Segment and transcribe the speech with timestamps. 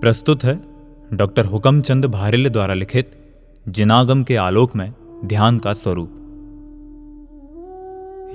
[0.00, 0.60] प्रस्तुत है
[1.12, 3.10] डॉक्टर हुकमचंद भारिल द्वारा लिखित
[3.68, 4.92] जिनागम के आलोक में
[5.24, 6.10] ध्यान का स्वरूप।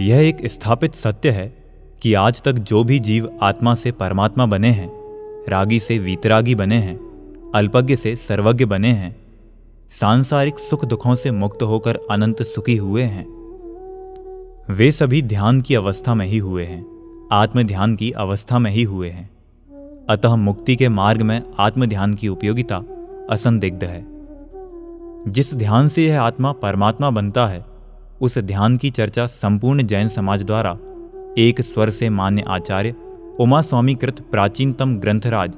[0.02, 1.48] यह एक स्थापित सत्य है
[2.02, 4.90] कि आज तक जो भी जीव आत्मा से परमात्मा बने हैं,
[5.50, 6.98] रागी से वीतरागी बने हैं,
[7.56, 9.16] अल्पज्ञ से सर्वज्ञ बने हैं,
[9.90, 13.26] सांसारिक सुख दुखों से मुक्त होकर अनंत सुखी हुए हैं,
[14.70, 16.86] वे सभी ध्यान की अवस्था में ही हुए हैं
[17.32, 19.33] आत्म ध्यान की अवस्था में ही हुए हैं।
[20.10, 22.84] अतः मुक्ति के मार्ग में आत्मध्यान की उपयोगिता
[23.30, 24.06] असंदिग्ध है।
[25.28, 27.66] जिस ध्यान से यह आत्मा परमात्मा बनता है,
[28.22, 30.78] उस ध्यान की चर्चा संपूर्ण जैन समाज द्वारा
[31.38, 32.96] एक स्वर से मान्य आचार्य
[33.40, 35.54] उमा स्वामी कृत प्राचीनतम ग्रंथराज,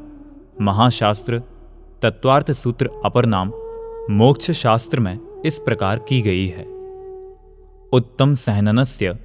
[0.62, 1.42] महाशास्त्र
[2.02, 3.52] तत्वार्थ सूत्र अपर नाम
[4.12, 6.64] मोक्ष शास्त्र में इस प्रकार की गई है।
[7.94, 9.18] उत्तम सहननस्य,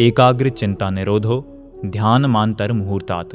[0.00, 1.44] एकाग्र चिंता निरोधो
[1.86, 3.30] ध्यान मांतर मुहूर्तात।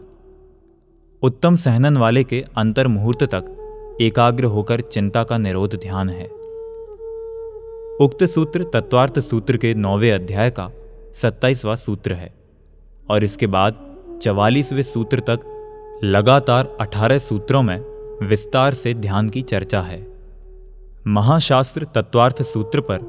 [1.24, 6.26] उत्तम सहनन वाले के अंतर मुहूर्त तक एकाग्र होकर चिंता का निरोध ध्यान है।
[8.02, 10.70] उक्त सूत्र तत्वार्थ सूत्र के नौवे अध्याय का
[11.14, 12.34] सत्ताईसवां सूत्र है
[13.10, 13.80] और इसके बाद
[14.22, 15.40] चवालीसवें सूत्र तक
[16.04, 17.78] लगातार अठारह सूत्रों में
[18.24, 20.06] विस्तार से ध्यान की चर्चा है।
[21.08, 23.02] महाशास्त्र तत्वार्थ सूत्र पर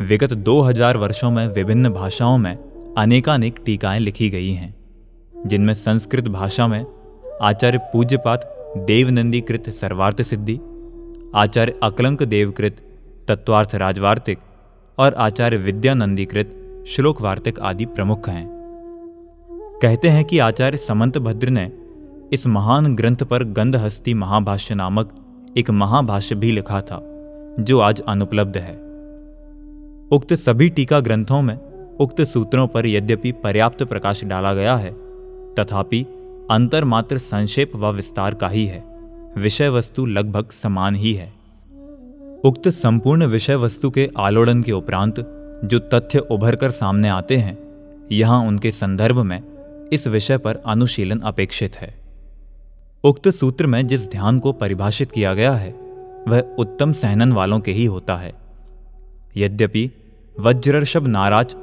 [0.00, 2.56] विगत 2000 वर्षों में विभिन्न भाषाओं में
[2.98, 4.74] अनेकानेक टीकाएँ लिखी गई हैं,
[5.46, 6.84] जिनमें संस्कृत भाषा में
[7.42, 8.42] आचार्य पूज्यपात
[8.76, 10.58] देवनंदीकृत सर्वार्थ सिद्धि,
[11.34, 12.76] आचार्य अकलंक देवकृत
[13.28, 14.38] तत्वार्थ राजवार्तिक
[14.98, 18.46] और आचार्य विद्यानंदीकृत श्लोक वार्तिक आदि प्रमुख हैं।
[19.82, 21.70] कहते हैं कि आचार्य समंत भद्र ने
[22.32, 25.14] इस महान ग्रंथ पर गंधहस्ती महाभाष्य नामक
[25.58, 27.02] एक महाभाष्य भी लिखा था,
[27.60, 28.74] जो आज अनुपलब्ध है।
[30.12, 31.58] उक्त सभी टीका ग्रंथों में
[31.96, 34.94] उक्त सूत्रों पर यद्यपि पर्याप्त प्रकाश डाला गया है,
[35.54, 36.06] तथापि
[36.50, 38.84] अंतर मात्र संक्षेप व विस्तार का ही है।
[39.38, 41.32] विषय वस्तु लगभग समान ही है।
[42.44, 45.14] उक्त संपूर्ण विषय वस्तु के आलोड़न के उपरांत
[45.64, 47.58] जो तथ्य उभर कर सामने आते हैं,
[48.12, 49.42] यहाँ उनके संदर्भ में
[49.92, 51.94] इस विषय पर अनुशीलन अपेक्षित है।
[53.04, 55.70] उक्त सूत्र में जिस ध्यान को परिभाषित किया गया है,
[56.28, 58.34] वह उत्तम सहनन वालों के ही होता है।
[59.36, 59.90] यद्यपि
[60.40, 61.54] वज्रर्षभ नाराज़,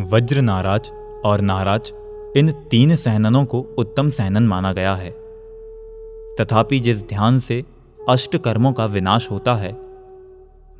[0.00, 0.90] वज्र नाराज़
[1.24, 2.03] और नाराज़
[2.36, 5.10] इन तीन सहननों को उत्तम सहनन माना गया है।
[6.40, 7.64] तथापि जिस ध्यान से
[8.08, 9.76] अष्ट कर्मों का विनाश होता है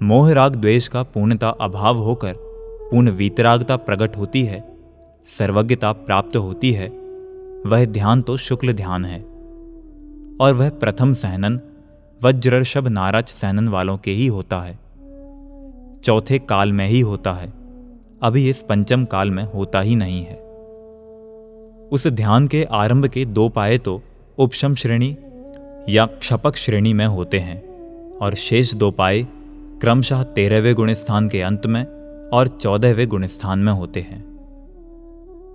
[0.02, 2.34] मोह राग द्वेष का पूर्णता अभाव होकर
[2.90, 4.76] पूर्ण वीतरागता प्रकट होती है,
[5.24, 6.88] सर्वज्ञता प्राप्त होती है,
[7.66, 9.20] वह ध्यान तो शुक्ल ध्यान है।
[10.40, 11.60] और वह प्रथम सहनन
[12.22, 14.78] वज्रर्षभ नाराज़ सहनन वालों के ही होता है।
[16.00, 17.52] चौथे काल में ही होता है,
[18.22, 20.43] अभी इस पंचम काल में होता ही नहीं है।
[21.92, 24.02] उस ध्यान के आरंभ के दो पाए तो
[24.38, 25.16] उपशम श्रेणी
[25.88, 27.62] या क्षपक श्रेणी में होते हैं
[28.18, 29.26] और शेष दो पाए
[29.80, 31.84] क्रमशः तेरहवें गुण स्थान के अंत में
[32.32, 34.22] और चौदहवें गुण स्थान में होते हैं।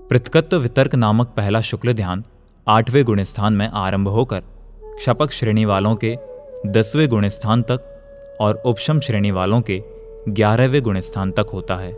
[0.10, 2.24] पृथकत्व वितर्क नामक पहला शुक्ल ध्यान
[2.68, 4.40] आठवें गुण स्थान में आरंभ होकर
[4.86, 6.16] क्षपक श्रेणी वालों के
[6.66, 9.82] दसवें गुण स्थान तक और उपशम श्रेणी वालों के
[10.30, 11.92] ग्यारहवें गुण स्थान तक होता है।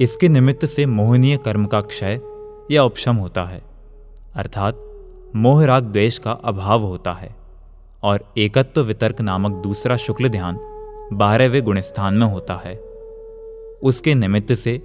[0.00, 2.20] इसके निमित्त से मोहनीय कर्म का क्षय
[2.70, 3.62] या उपशम होता है।
[4.34, 4.82] अर्थात
[5.36, 7.36] मोह राग द्वेष का अभाव होता है
[8.02, 10.58] और एकत्व वितर्क नामक दूसरा शुक्ल ध्यान
[11.12, 12.74] बारहवें गुणस्थान में होता है।
[13.82, 14.82] उसके निमित्त से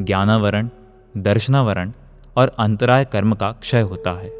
[0.00, 0.68] ज्ञानावरण,
[1.16, 1.92] दर्शनावरण
[2.36, 4.30] और अंतराय कर्म का क्षय होता है।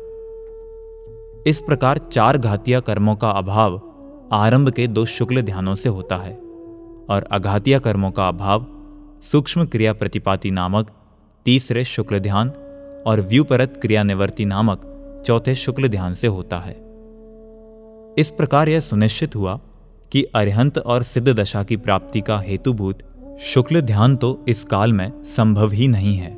[1.47, 3.81] इस प्रकार चार घातिया कर्मों का अभाव
[4.33, 6.35] आरंभ के दो शुक्ल ध्यानों से होता है
[7.11, 8.67] और अघातिया कर्मों का अभाव
[9.23, 10.91] सूक्ष्म क्रिया प्रतिपाति नामक
[11.45, 12.53] तीसरे शुक्ल ध्यान
[13.07, 14.83] और व्यूपरत क्रिया निवर्ती नामक
[15.27, 16.73] चौथे शुक्ल ध्यान से होता है।
[18.19, 19.59] इस प्रकार यह सुनिश्चित हुआ
[20.13, 23.03] कि अरिहंत और सिद्ध दशा की प्राप्ति का हेतुभूत
[23.41, 26.31] शुक्ल ध्यान तो इस काल में संभव ही नहीं है।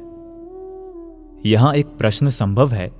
[1.46, 2.90] यहाँ एक प्रश्न संभव है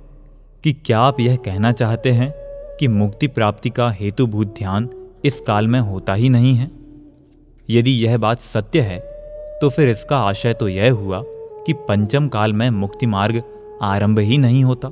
[0.63, 2.31] कि क्या आप यह कहना चाहते हैं
[2.79, 4.89] कि मुक्ति प्राप्ति का हेतुभूत ध्यान
[5.25, 6.69] इस काल में होता ही नहीं है?
[7.69, 8.99] यदि यह बात सत्य है
[9.61, 11.23] तो फिर इसका आशय तो यह हुआ
[11.65, 13.41] कि पंचम काल में मुक्ति मार्ग
[13.83, 14.89] आरंभ ही नहीं होता।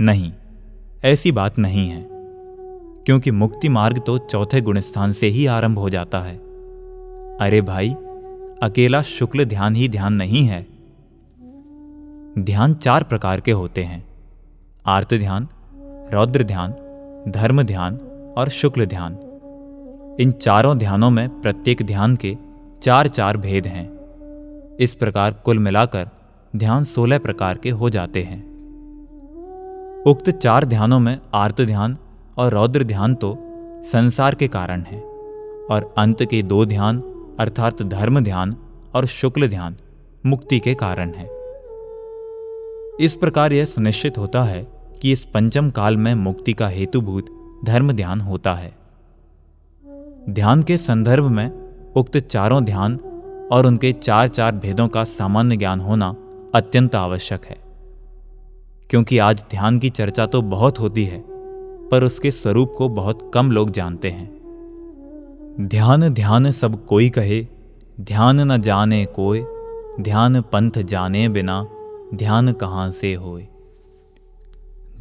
[0.00, 0.32] नहीं,
[1.04, 2.06] ऐसी बात नहीं है,
[3.06, 6.36] क्योंकि मुक्ति मार्ग तो चौथे गुणस्थान से ही आरंभ हो जाता है।
[7.40, 7.90] अरे भाई,
[8.62, 10.66] अकेला शुक्ल ध्यान ही ध्यान नहीं है।
[12.38, 14.04] ध्यान चार प्रकार के होते हैं,
[14.86, 15.48] आर्त ध्यान,
[16.12, 16.74] रौद्र ध्यान,
[17.28, 17.96] धर्म ध्यान
[18.38, 19.18] और शुक्ल ध्यान।
[20.20, 22.36] इन चारों ध्यानों में प्रत्येक ध्यान के
[22.82, 23.88] चार चार भेद हैं।
[24.76, 26.08] इस प्रकार कुल मिलाकर
[26.56, 28.40] ध्यान सोलह प्रकार के हो जाते हैं।
[30.06, 31.96] उक्त चार ध्यानों में आर्त ध्यान
[32.38, 33.36] और रौद्र ध्यान तो
[33.84, 37.02] संसार के कारण है, और अंत के दो ध्यान
[37.40, 38.56] अर्थात धर्म ध्यान
[38.94, 39.76] और शुक्ल ध्यान
[40.26, 41.26] मुक्ति के कारण है।
[43.00, 44.66] इस प्रकार यह सुनिश्चित होता है
[45.02, 47.26] कि इस पंचम काल में मुक्ति का हेतुभूत
[47.64, 48.72] धर्म ध्यान होता है।
[50.30, 51.50] ध्यान के संदर्भ में
[51.96, 52.96] उक्त चारों ध्यान
[53.52, 56.14] और उनके चार चार भेदों का सामान्य ज्ञान होना
[56.54, 57.56] अत्यंत आवश्यक है।
[58.90, 61.24] क्योंकि आज ध्यान की चर्चा तो बहुत होती है,
[61.88, 64.38] पर उसके स्वरूप को बहुत कम लोग जानते हैं।
[65.60, 67.46] ध्यान ध्यान सब कोई कहे,
[68.00, 69.44] ध्यान न जाने कोई
[70.00, 71.66] ध्यान पंथ जाने बिना,
[72.14, 73.48] ध्यान कहाँ से होए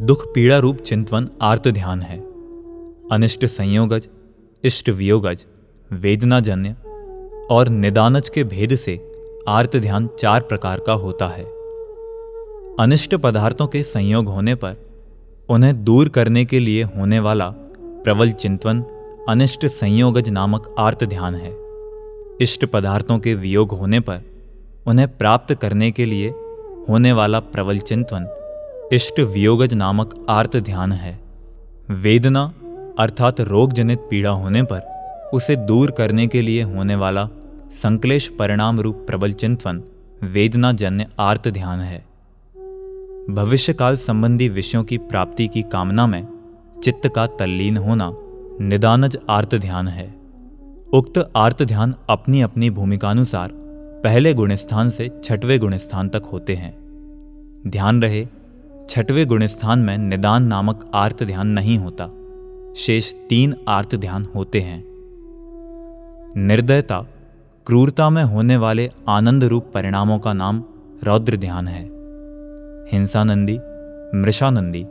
[0.01, 2.19] दुख पीड़ा रूप चिंतवन आर्त ध्यान है।
[3.11, 4.09] अनिष्ट संयोगज,
[4.63, 5.45] इष्ट वियोगज,
[5.91, 6.75] वेदनाजन्य
[7.51, 9.16] और निदानज के भेद से
[9.49, 11.43] आर्त ध्यान चार प्रकार का होता है।
[12.79, 14.75] अनिष्ट पदार्थों के संयोग होने पर,
[15.49, 17.49] उन्हें दूर करने के लिए होने वाला
[17.79, 18.83] प्रबल चिंतवन
[19.29, 21.53] अनिष्ट संयोगज नामक आर्त ध्यान है।
[22.41, 24.21] इष्ट पदार्थों के वियोग होने पर,
[24.87, 26.29] उन्हें प्राप्त करने के लिए
[26.89, 28.27] होने वाला प्रबल चिंतवन
[28.93, 31.19] इष्ट वियोगज नामक आर्त ध्यान है।
[31.89, 32.53] वेदना,
[32.99, 34.79] अर्थात रोग जनित पीड़ा होने पर,
[35.33, 37.29] उसे दूर करने के लिए होने वाला
[37.71, 39.81] संकलेश परिणाम रूप प्रबल चिंतवन
[40.23, 41.99] वेदना जन्य आर्त ध्यान है।
[43.29, 46.27] भविष्यकाल संबंधी विषयों की प्राप्ति की कामना में
[46.83, 48.09] चित्त का तल्लीन होना
[48.61, 50.07] निदानज आर्त ध्यान है।
[50.93, 53.51] उक्त आर्त ध्यान अपनी अपनी भूमिकानुसार
[54.03, 56.73] पहले गुणस्थान से छठवें गुणस्थान तक होते हैं।
[57.67, 58.25] ध्यान रहे,
[58.89, 62.07] छठवें गुणस्थान में निदान नामक आर्त ध्यान नहीं होता,
[62.77, 64.83] शेष तीन आर्त ध्यान होते हैं।
[66.37, 67.05] निर्दयता
[67.67, 70.63] क्रूरता में होने वाले आनंद रूप परिणामों का नाम
[71.03, 71.83] रौद्र ध्यान है।
[72.91, 73.59] हिंसानंदी,
[74.17, 74.85] मृषानंदी,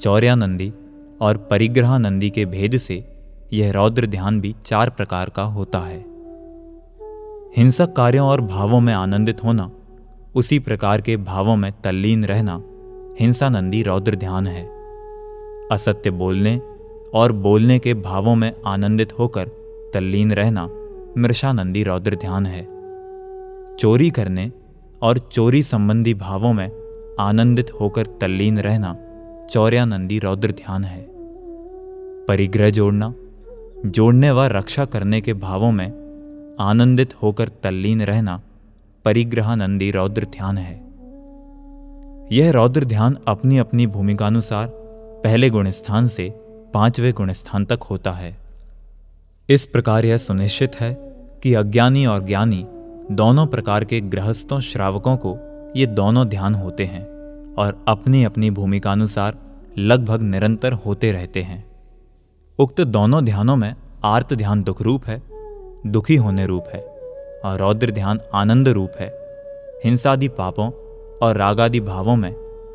[0.00, 0.72] चौर्यानंदी
[1.20, 3.04] और परिग्रहानंदी के भेद से
[3.52, 6.04] यह रौद्र ध्यान भी चार प्रकार का होता है।
[7.56, 9.70] हिंसक कार्यों और भावों में आनंदित होना,
[10.34, 12.62] उसी प्रकार के भावों में तल्लीन रहना
[13.20, 14.68] हिंसानंदी रौद्र ध्यान है।
[15.72, 16.60] असत्य बोलने
[17.14, 19.48] और बोलने के भावों में आनंदित होकर
[19.94, 20.68] तल्लीन रहना
[21.18, 22.62] मृषानंदी रौद्र ध्यान है।
[23.76, 24.52] चोरी करने
[25.02, 26.70] और चोरी संबंधी भावों में
[27.20, 28.96] आनंदित होकर तल्लीन रहना
[29.50, 31.06] चौर्यानंदी रौद्र ध्यान है।
[32.26, 33.14] परिग्रह जोड़ना,
[33.86, 38.40] जोड़ने व रक्षा करने के भावों में आनंदित होकर तल्लीन रहना
[39.04, 40.88] परिग्रहानंदी रौद्र ध्यान है।
[42.32, 44.66] यह रौद्र ध्यान अपनी अपनी भूमिकानुसार
[45.24, 46.30] पहले गुणस्थान से
[46.74, 48.47] पाँचवें गुणस्थान तक होता है।
[49.50, 50.94] इस प्रकार यह सुनिश्चित है
[51.42, 52.66] कि अज्ञानी और ज्ञानी
[53.10, 55.36] दोनों प्रकार के गृहस्थों, श्रावकों को
[55.76, 57.04] ये दोनों ध्यान होते हैं
[57.54, 59.38] और अपनी अपनी भूमिकानुसार
[59.78, 61.64] लगभग निरंतर होते रहते हैं।
[62.58, 63.74] उक्त दोनों ध्यानों में
[64.04, 65.22] आर्त ध्यान दुख रूप है,
[65.86, 66.80] दुखी होने रूप है
[67.44, 69.08] और रौद्र ध्यान आनंद रूप है।
[69.84, 70.70] हिंसादि पापों
[71.18, 72.34] और रागादि भावों में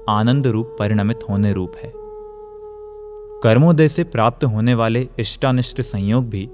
[0.09, 1.93] आनंद रूप परिणमित होने रूप है।
[3.43, 6.49] कर्मोदय से प्राप्त होने वाले इष्टानिष्ट संयोग भी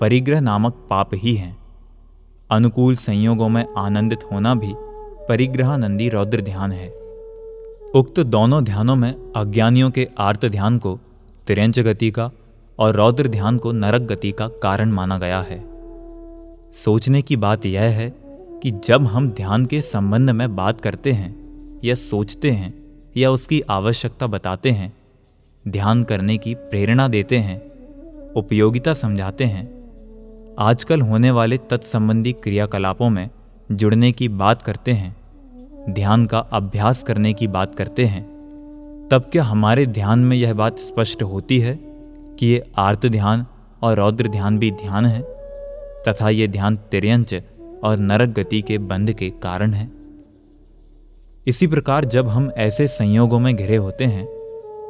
[0.00, 1.58] परिग्रह नामक पाप ही हैं।
[2.50, 4.74] अनुकूल संयोगों में आनंदित होना भी
[5.28, 6.88] परिग्रहानंदी रौद्र ध्यान है।
[7.94, 10.98] उक्त दोनों ध्यानों में अज्ञानियों के आर्त ध्यान को,
[11.46, 12.30] तिरंच गति का
[12.78, 15.64] और रौद्र ध्यान को नरक गति का कारण माना गया है।
[16.72, 18.14] सोचने की बात यह है
[18.62, 21.36] कि जब हम ध्यान के संबंध में बात करते हैं
[21.84, 22.74] या सोचते हैं
[23.16, 24.92] या उसकी आवश्यकता बताते हैं,
[25.68, 27.62] ध्यान करने की प्रेरणा देते हैं,
[28.32, 29.75] उपयोगिता समझाते हैं
[30.58, 33.30] आजकल होने वाले तत्संबंधी क्रियाकलापों में
[33.72, 35.16] जुड़ने की बात करते हैं,
[35.90, 38.24] ध्यान का अभ्यास करने की बात करते हैं।
[39.10, 41.78] तब क्या हमारे ध्यान में यह बात स्पष्ट होती है
[42.38, 43.46] कि ये आर्त ध्यान
[43.82, 45.22] और रौद्र ध्यान भी ध्यान है,
[46.08, 47.34] तथा ये ध्यान तिरंच
[47.84, 49.90] और नरक गति के बंध के कारण है?
[51.46, 54.28] इसी प्रकार जब हम ऐसे संयोगों में घिरे होते हैं,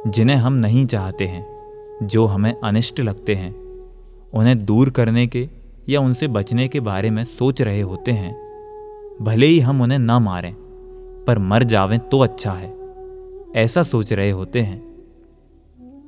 [0.07, 1.45] जिन्हें हम नहीं चाहते हैं,
[2.03, 3.67] जो हमें अनिष्ट लगते हैं,
[4.33, 5.56] उन्हें दूर करने के
[5.89, 8.33] या उनसे बचने के बारे में सोच रहे होते हैं,
[9.21, 10.53] भले ही हम उन्हें ना मारें,
[11.27, 12.73] पर मर जावें तो अच्छा है,
[13.55, 14.81] ऐसा सोच रहे होते हैं।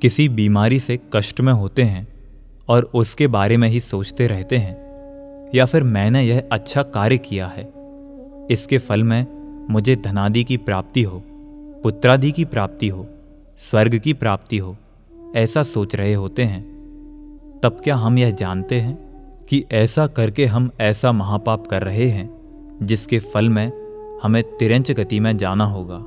[0.02, 2.06] किसी बीमारी से कष्ट में होते हैं
[2.68, 7.46] और उसके बारे में ही सोचते रहते हैं, या फिर मैंने यह अच्छा कार्य किया
[7.46, 7.72] है,
[8.50, 9.26] इसके फल में
[9.70, 11.22] मुझे धनादि की प्राप्ति हो,
[11.82, 13.06] पुत्रादि की प्राप्ति हो,
[13.58, 14.76] स्वर्ग की प्राप्ति हो,
[15.36, 16.62] ऐसा सोच रहे होते हैं।
[17.62, 19.09] तब क्या हम यह जानते हैं?
[19.50, 23.72] कि ऐसा करके हम ऐसा महापाप कर रहे हैं, जिसके फल में
[24.22, 25.98] हमें तिरंच गति में जाना होगा,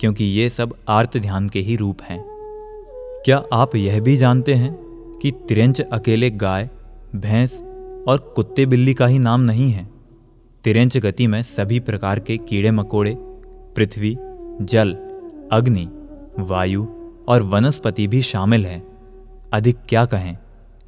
[0.00, 2.24] क्योंकि ये सब आर्त ध्यान के ही रूप हैं।
[3.24, 4.72] क्या आप यह भी जानते हैं
[5.22, 6.70] कि तिरंच अकेले गाय,
[7.16, 7.60] भैंस
[8.08, 9.88] और कुत्ते बिल्ली का ही नाम नहीं है?
[10.64, 13.16] तिरंच गति में सभी प्रकार के कीड़े मकोड़े,
[13.76, 14.16] पृथ्वी,
[14.60, 14.92] जल,
[15.52, 15.88] अग्नि,
[16.38, 16.86] वायु
[17.28, 18.82] और वनस्पति भी शामिल हैं।
[19.52, 20.36] अधिक क्या कहें,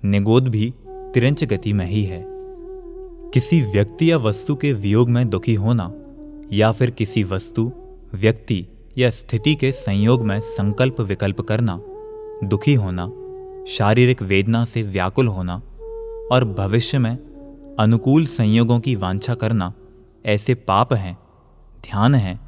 [0.04, 0.74] निगोद भी
[1.16, 2.24] तिरंच गति में ही है।
[3.34, 5.92] किसी व्यक्ति या वस्तु के वियोग में दुखी होना
[6.52, 7.72] या फिर किसी वस्तु,
[8.14, 8.66] व्यक्ति
[8.98, 11.80] या स्थिति के संयोग में संकल्प विकल्प करना,
[12.44, 13.12] दुखी होना,
[13.64, 15.62] शारीरिक वेदना से व्याकुल होना
[16.32, 17.18] और भविष्य में
[17.78, 19.72] अनुकूल संयोगों की वांछा करना
[20.26, 21.18] ऐसे पाप हैं,
[21.80, 22.40] ध्यान हैं,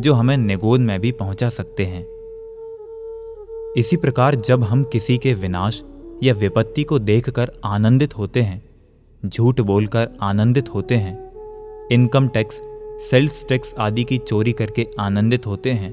[0.00, 2.06] जो हमें निगोद में भी पहुँचा सकते हैं।
[3.76, 5.82] इसी प्रकार जब हम किसी के विनाश
[6.22, 8.62] या विपत्ति को देखकर आनंदित होते हैं,
[9.26, 11.16] झूठ बोलकर आनंदित होते हैं,
[11.92, 12.60] इनकम टैक्स,
[13.10, 15.92] सेल्स टैक्स आदि की चोरी करके आनंदित होते हैं,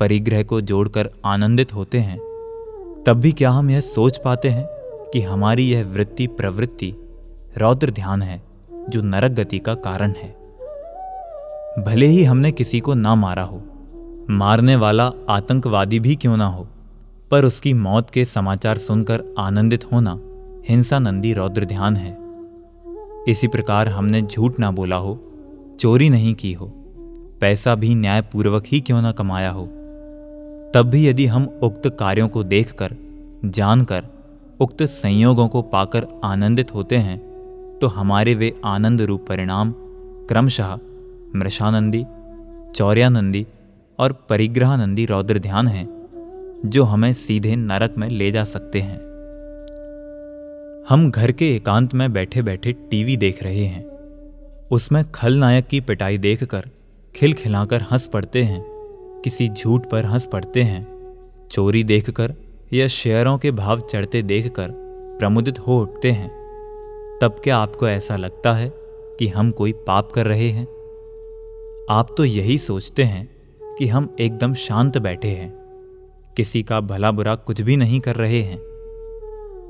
[0.00, 2.18] परिग्रह को जोड़कर आनंदित होते हैं,
[3.06, 4.66] तब भी क्या हम यह सोच पाते हैं
[5.12, 6.94] कि हमारी यह वृत्ति प्रवृत्ति,
[7.58, 8.42] रौद्र ध्यान है,
[8.88, 10.34] जो नरक गति का कारण है।
[11.84, 13.62] भले ही हमने किसी को ना मारा हो,
[14.30, 16.66] मारने वाला आतंकवादी भी क्यों ना हो
[17.30, 20.18] पर उसकी मौत के समाचार सुनकर आनंदित होना
[20.68, 22.16] हिंसा नंदी रौद्र ध्यान है।
[23.28, 25.18] इसी प्रकार हमने झूठ ना बोला हो,
[25.80, 26.66] चोरी नहीं की हो,
[27.40, 29.66] पैसा भी न्यायपूर्वक ही क्यों ना कमाया हो?
[30.74, 32.96] तब भी यदि हम उक्त कार्यों को देखकर,
[33.44, 34.04] जानकर,
[34.60, 37.18] उक्त संयोगों को पाकर आनंदित होते हैं
[37.80, 39.72] तो हमारे वे आनंद रूप परिणाम
[40.28, 40.78] क्रमशः
[41.36, 42.04] मृषानंदी,
[42.74, 43.46] चौर्यानंदी
[43.98, 45.95] और परिग्रहानंदी रौद्र ध्यान हैं।
[46.64, 49.06] जो हमें सीधे नरक में ले जा सकते हैं।
[50.88, 53.86] हम घर के एकांत में बैठे बैठे टीवी देख रहे हैं।
[54.70, 56.64] उसमें खलनायक की पिटाई देखकर
[57.16, 58.64] खिलखिलाकर हंस पड़ते हैं,
[59.24, 60.96] किसी झूठ पर हंस पड़ते हैं।
[61.50, 62.34] चोरी देखकर
[62.72, 64.68] या शेयरों के भाव चढ़ते देखकर
[65.18, 66.30] प्रमुदित हो उठते हैं।
[67.22, 68.72] तब क्या आपको ऐसा लगता है
[69.18, 70.66] कि हम कोई पाप कर रहे हैं?
[71.90, 73.28] आप तो यही सोचते हैं
[73.78, 75.65] कि हम एकदम शांत बैठे हैं।
[76.36, 78.58] किसी का भला बुरा कुछ भी नहीं कर रहे हैं।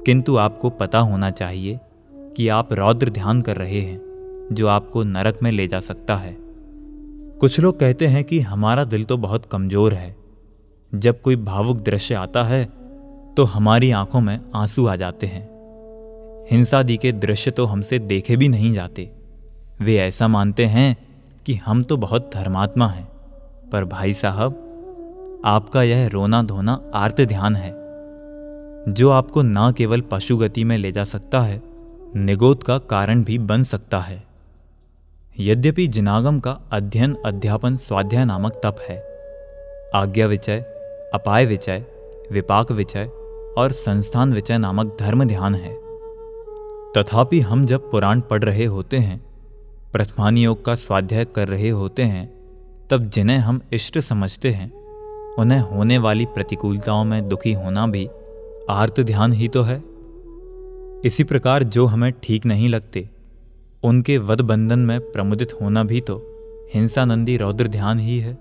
[0.06, 1.78] किंतु आपको पता होना चाहिए
[2.36, 6.36] कि आप रौद्र ध्यान कर रहे हैं, जो आपको नरक में ले जा सकता है।
[7.40, 10.14] कुछ लोग कहते हैं कि हमारा दिल तो बहुत कमज़ोर है।
[10.92, 12.64] जब कोई भावुक दृश्य आता है
[13.36, 15.48] तो हमारी आँखों में आँसू आ जाते हैं।
[16.50, 19.10] हिंसादि के दृश्य तो हमसे देखे भी नहीं जाते।
[19.80, 20.96] वे ऐसा मानते हैं
[21.46, 23.08] कि हम तो बहुत धर्मात्मा हैं,
[23.72, 24.62] पर भाई साहब
[25.46, 27.70] आपका यह रोना धोना आर्त ध्यान है।
[28.92, 31.62] जो आपको न केवल पशु गति में ले जा सकता है,
[32.16, 34.24] निगोद का कारण भी बन सकता है।
[35.40, 39.04] यद्यपि जिनागम का अध्ययन अध्यापन स्वाध्याय नामक तप है।
[39.94, 40.58] आज्ञा विचय,
[41.14, 41.84] अपाय विचय,
[42.32, 43.04] विपाक विचय
[43.58, 45.76] और संस्थान विचय नामक धर्म ध्यान है।
[46.96, 49.26] तथापि हम जब पुराण पढ़ रहे होते हैं
[49.92, 52.34] प्रथमान योग का स्वाध्याय कर रहे होते हैं,
[52.90, 54.85] तब जिन्हें हम इष्ट समझते हैं
[55.38, 58.08] उन्हें होने वाली प्रतिकूलताओं में दुखी होना भी
[58.70, 59.82] आर्त ध्यान ही तो है।
[61.04, 63.08] इसी प्रकार जो हमें ठीक नहीं लगते,
[63.84, 66.16] उनके वध बंधन में प्रमुदित होना भी तो
[66.74, 68.38] हिंसानंदी रौद्र ध्यान ही है।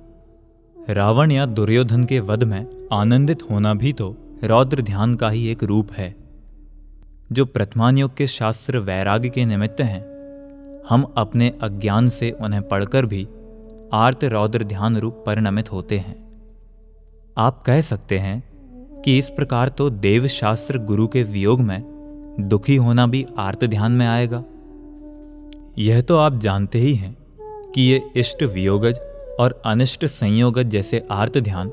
[0.89, 5.63] रावण या दुर्योधन के वध में आनंदित होना भी तो रौद्र ध्यान का ही एक
[5.63, 6.15] रूप है।
[7.31, 10.03] जो प्रथमानयोग के शास्त्र वैराग्य के निमित्त हैं,
[10.89, 13.27] हम अपने अज्ञान से उन्हें पढ़कर भी
[13.93, 16.24] आर्त रौद्र ध्यान रूप परिणमित होते हैं।
[17.37, 18.43] आप कह सकते हैं
[19.01, 21.83] कि इस प्रकार तो देव शास्त्र गुरु के वियोग में
[22.39, 24.43] दुखी होना भी आर्त ध्यान में आएगा।
[25.77, 27.17] यह तो आप जानते ही हैं
[27.75, 28.99] कि ये इष्ट वियोगज
[29.39, 31.71] और अनिष्ट संयोगज जैसे आर्त ध्यान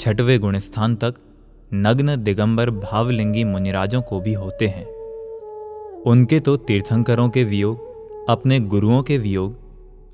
[0.00, 1.14] छठवें गुणस्थान तक
[1.74, 4.86] नग्न दिगंबर भावलिंगी मुनिराजों को भी होते हैं।
[6.02, 9.56] उनके तो तीर्थंकरों के वियोग, अपने गुरुओं के वियोग,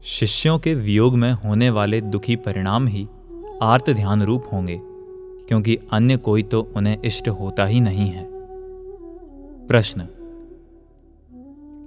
[0.03, 3.09] शिष्यों के वियोग में होने वाले दुखी परिणाम ही
[3.62, 4.81] आर्त ध्यान रूप होंगे,
[5.49, 8.26] क्योंकि अन्य कोई तो उन्हें इष्ट होता ही नहीं है।
[9.67, 10.07] प्रश्न।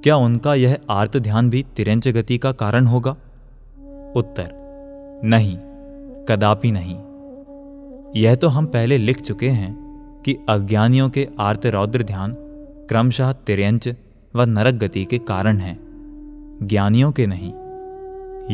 [0.04, 3.12] क्या उनका यह आर्त ध्यान भी तिरंज गति का कारण होगा?
[4.16, 4.52] उत्तर।
[5.24, 5.58] नहीं,
[6.26, 6.96] कदापि नहीं।
[8.22, 9.84] यह तो हम पहले लिख चुके हैं
[10.26, 12.36] कि अज्ञानियों के आर्त रौद्र ध्यान
[12.90, 13.90] क्रमशः तिरंच
[14.36, 15.84] व नरक गति के कारण हैं।
[16.64, 17.54] ज्ञानियों के नहीं।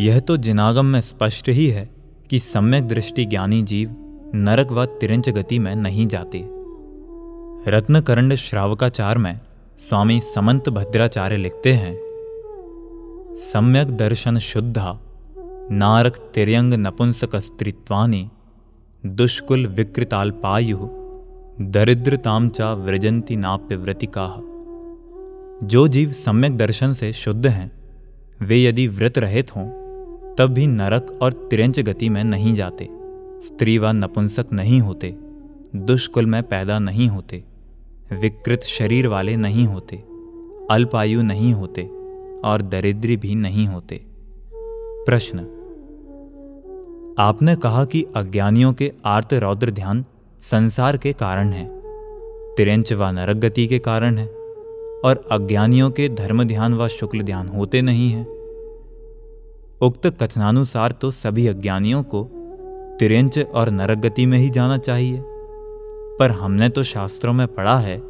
[0.03, 1.98] यह तो जिनागम में स्पष्ट ही है
[2.29, 3.95] कि सम्यक दृष्टि ज्ञानी जीव
[4.35, 6.43] नरक व तिरंच गति में नहीं जाते।
[7.71, 9.39] रत्नकरंड श्रावकाचार में
[9.79, 11.95] स्वामी समंत भद्राचार्य लिखते हैं,
[13.35, 14.99] सम्यक दर्शन शुद्धा,
[15.71, 18.29] नारक तिरंग नपुंसक स्त्रीत्वानि,
[19.05, 20.77] दुष्कुल विकृताल पायु
[21.61, 24.35] दरिद्रताम चा व्रजंती नाप्य व्रतिका
[25.63, 27.71] जो जीव सम्यक दर्शन से शुद्ध हैं,
[28.41, 29.88] वे यदि व्रत रहित हों
[30.39, 32.89] तब भी नरक और तिरंच गति में नहीं जाते।
[33.41, 35.15] स्त्री व नपुंसक नहीं होते।
[35.75, 37.43] दुष्कुल में पैदा नहीं होते।
[38.13, 39.95] विकृत शरीर वाले नहीं होते।
[40.71, 41.81] अल्पायु नहीं होते
[42.45, 44.05] और दरिद्री भी नहीं होते।
[45.05, 45.39] प्रश्न।
[47.19, 50.05] आपने कहा कि अज्ञानियों के आर्त रौद्र ध्यान
[50.41, 51.81] संसार के कारण है।
[52.55, 54.27] तिरंच व नरक गति के कारण है।
[55.05, 58.38] और अज्ञानियों के धर्म ध्यान व शुक्ल ध्यान होते नहीं हैं।
[59.81, 62.23] उक्त कथनानुसार तो सभी अज्ञानियों को
[62.99, 65.23] तिरंच और नरक गति में ही जाना चाहिए।
[66.19, 68.01] पर हमने तो शास्त्रों में पढ़ा है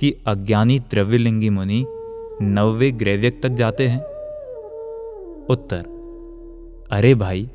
[0.00, 1.84] कि अज्ञानी द्रव्यलिंगी मुनि
[2.42, 4.00] नववे ग्रेव्यक तक जाते हैं।
[5.46, 5.80] उत्तर,
[6.92, 7.50] अरे भाई,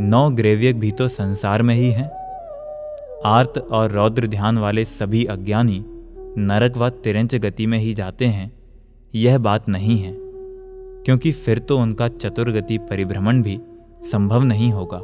[0.00, 2.10] नौ ग्रेव्यक भी तो संसार में ही हैं।
[3.24, 5.84] आर्त और रौद्र ध्यान वाले सभी अज्ञानी
[6.38, 8.52] नरक व तिरंच गति में ही जाते हैं,
[9.14, 10.31] यह बात नहीं है।
[11.06, 13.60] क्योंकि फिर तो उनका चतुर्गति परिभ्रमण भी
[14.02, 14.98] संभव नहीं होगा।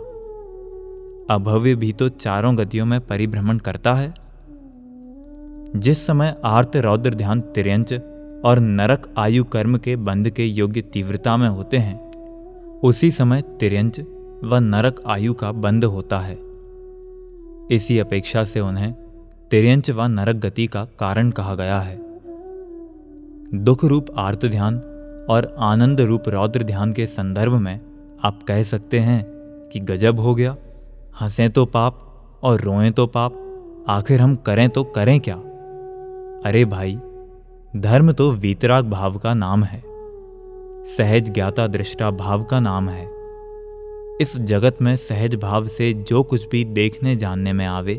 [1.35, 4.15] अभव्य भी तो चारों गतियों में परिभ्रमण करता है।
[5.77, 7.93] जिस समय आर्त, रौद्र, ध्यान, तिरंच
[8.45, 12.11] और नरक आयु कर्म के बंध के योग्य तीव्रता में होते हैं,
[12.81, 14.01] उसी समय तिरंच
[14.45, 16.39] व नरक आयु का बंध होता है।
[17.71, 18.93] इसी अपेक्षा से उन्हें
[19.51, 21.97] तिरंच व नरक गति का कारण कहा गया है।
[23.55, 24.81] दुख रूप आर्त ध्यान
[25.29, 27.81] और आनंद रूप रौद्र ध्यान के संदर्भ में
[28.25, 29.25] आप कह सकते हैं
[29.73, 30.57] कि गजब हो गया।
[31.21, 32.05] हंसें तो पाप
[32.43, 33.45] और रोएँ तो पाप,
[33.89, 35.35] आखिर हम करें तो करें क्या?
[36.47, 36.99] अरे भाई,
[37.77, 39.83] धर्म तो वीतराग भाव का नाम है।
[40.87, 43.07] सहज ज्ञाता दृष्टा भाव का नाम है।
[44.21, 47.97] इस जगत में सहज भाव से जो कुछ भी देखने जानने में आवे,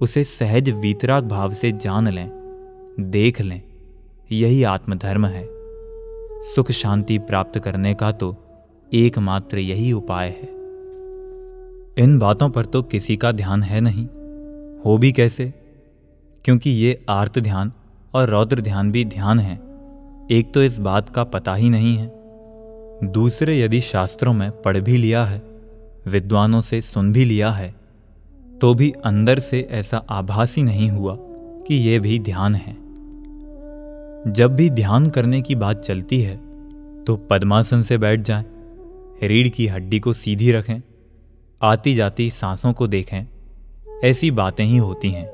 [0.00, 2.30] उसे सहज वीतराग भाव से जान लें,
[3.00, 3.62] देख लें,
[4.32, 5.53] यही आत्मधर्म है।
[6.44, 8.36] सुख शांति प्राप्त करने का तो
[8.94, 10.48] एकमात्र यही उपाय है।
[11.98, 14.06] इन बातों पर तो किसी का ध्यान है नहीं।
[14.86, 15.54] हो भी कैसे?
[16.44, 17.72] क्योंकि ये आर्त ध्यान
[18.14, 19.54] और रौद्र ध्यान भी ध्यान है।
[20.30, 22.12] एक तो इस बात का पता ही नहीं है।
[23.12, 25.42] दूसरे यदि शास्त्रों में पढ़ भी लिया है,
[26.06, 27.74] विद्वानों से सुन भी लिया है
[28.60, 31.16] तो भी अंदर से ऐसा आभास ही नहीं हुआ
[31.66, 32.83] कि यह भी ध्यान है।
[34.28, 36.36] जब भी ध्यान करने की बात चलती है
[37.04, 38.44] तो पद्मासन से बैठ जाएँ,
[39.22, 40.80] रीढ़ की हड्डी को सीधी रखें
[41.62, 43.26] आती जाती सांसों को देखें
[44.04, 45.26] ऐसी बातें ही होती हैं।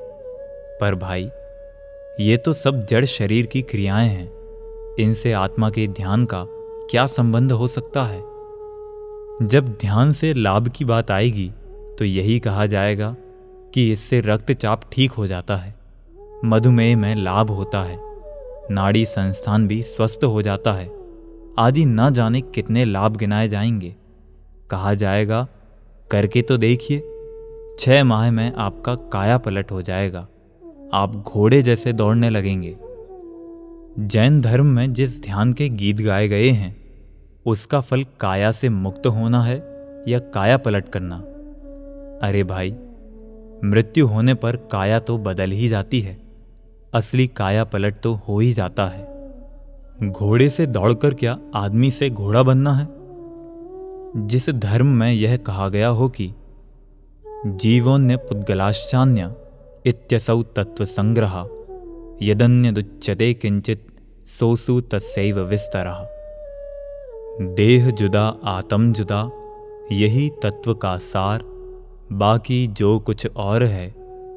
[0.81, 1.29] पर भाई
[2.19, 6.45] ये तो सब जड़ शरीर की क्रियाएँ हैं इनसे आत्मा के ध्यान का
[6.91, 8.19] क्या संबंध हो सकता है?
[9.47, 11.51] जब ध्यान से लाभ की बात आएगी
[11.99, 13.15] तो यही कहा जाएगा
[13.73, 15.75] कि इससे रक्तचाप ठीक हो जाता है
[16.45, 18.10] मधुमेह में लाभ होता है।
[18.71, 20.91] नाड़ी संस्थान भी स्वस्थ हो जाता है।
[21.59, 23.95] आदि न जाने कितने लाभ गिनाए जाएँगे।
[24.69, 25.47] कहा जाएगा,
[26.11, 27.03] करके तो देखिए,
[27.79, 30.27] छह माह में आपका काया पलट हो जाएगा।
[30.93, 32.77] आप घोड़े जैसे दौड़ने लगेंगे।
[33.99, 36.77] जैन धर्म में जिस ध्यान के गीत गाए गए हैं,
[37.45, 39.57] उसका फल काया से मुक्त होना है
[40.07, 41.15] या काया पलट करना?
[42.27, 42.75] अरे भाई,
[43.63, 46.30] मृत्यु होने पर काया तो बदल ही जाती है।
[46.93, 49.11] असली काया पलट तो हो ही जाता है।
[50.11, 52.87] घोड़े से दौड़कर क्या आदमी से घोड़ा बनना है?
[54.27, 56.33] जिस धर्म में यह कहा गया हो कि
[57.45, 59.35] जीवोन्य पुद्गलाश्चान्य
[59.85, 61.49] इत्यसौ तत्व संग्रह
[62.21, 63.87] यदन्य दुच्यते किंचित
[64.25, 66.07] सोसु तस्व विस्तरः।
[67.55, 69.31] देह जुदा, आत्म जुदा,
[69.91, 71.43] यही तत्व का सार,
[72.11, 73.95] बाकी जो कुछ और है,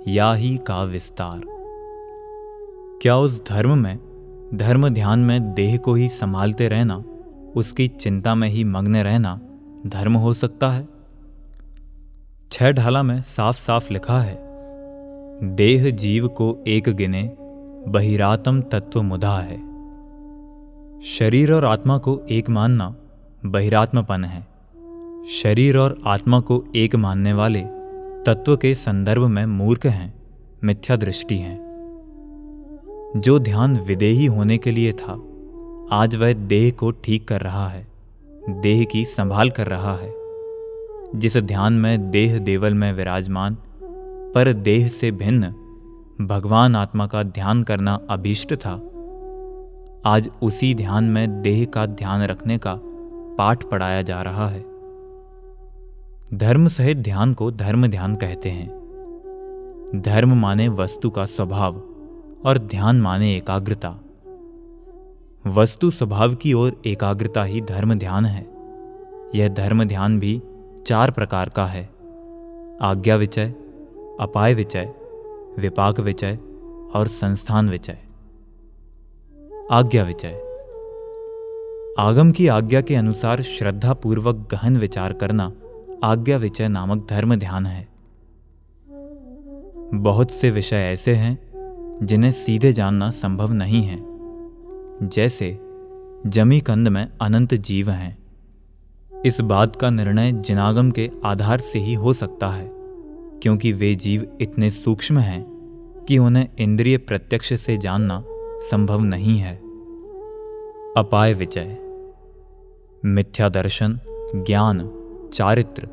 [0.08, 1.54] या ही का विस्तार।
[3.04, 3.98] क्या उस धर्म में,
[4.54, 7.04] धर्म ध्यान में देह को ही संभालते रहना,
[7.56, 9.40] उसकी चिंता में ही मग्न रहना
[9.86, 10.88] धर्म हो सकता है?
[12.52, 14.34] छह ढाला में साफ़ साफ़ लिखा है,
[15.42, 17.36] देह जीव को एक गिने,
[17.88, 19.56] बहिरातम तत्व मुदा है।
[21.00, 22.96] शरीर और आत्मा को एक मानना
[23.46, 24.46] बहिरात्मपन है।
[25.26, 27.60] शरीर और आत्मा को एक मानने वाले
[28.26, 30.14] तत्व के संदर्भ में मूर्ख हैं,
[30.64, 31.63] मिथ्या दृष्टि हैं।
[33.16, 35.12] जो ध्यान विदेही होने के लिए था,
[35.90, 37.86] आज वह देह को ठीक कर रहा है,
[38.48, 40.14] देह की संभाल कर रहा है।
[41.14, 43.56] जिस ध्यान में देह देवल में विराजमान,
[44.34, 45.54] पर देह से भिन्न
[46.20, 48.74] भगवान आत्मा का ध्यान करना अभीष्ट था।
[50.06, 52.78] आज उसी ध्यान में देह का ध्यान रखने का
[53.38, 54.60] पाठ पढ़ाया जा रहा है।
[56.34, 58.70] धर्म सहित ध्यान को धर्म ध्यान कहते हैं।
[59.94, 61.82] धर्म माने वस्तु का स्वभाव।
[62.44, 64.00] और ध्यान माने एकाग्रता।
[65.46, 68.46] वस्तु स्वभाव की ओर एकाग्रता ही धर्म ध्यान है।
[69.34, 70.42] यह धर्म ध्यान भी
[70.86, 71.84] चार प्रकार का है।
[72.82, 73.50] आज्ञा विचय,
[74.20, 74.94] अपाय विचय,
[75.58, 76.38] विपाक विचय
[76.94, 77.98] और संस्थान विचय।
[79.70, 80.40] आज्ञा विचय।
[81.98, 85.52] आगम की आज्ञा के अनुसार श्रद्धा पूर्वक गहन विचार करना
[86.04, 87.88] आज्ञा विचय नामक धर्म ध्यान है।
[89.94, 91.43] बहुत से विषय ऐसे हैं
[92.02, 94.04] जिन्हें सीधे जानना संभव नहीं है।
[95.08, 95.58] जैसे,
[96.26, 98.18] जमी कंद में अनंत जीव हैं।
[99.26, 102.70] इस बात का निर्णय जिनागम के आधार से ही हो सकता है,
[103.42, 105.54] क्योंकि वे जीव इतने सूक्ष्म हैं
[106.08, 108.24] कि उन्हें इंद्रिय प्रत्यक्ष से जानना
[108.60, 109.56] संभव नहीं है।
[110.96, 111.78] अपाय विजय।
[113.04, 114.00] मिथ्या दर्शन,
[114.36, 114.90] ज्ञान,
[115.32, 115.88] चारित्र,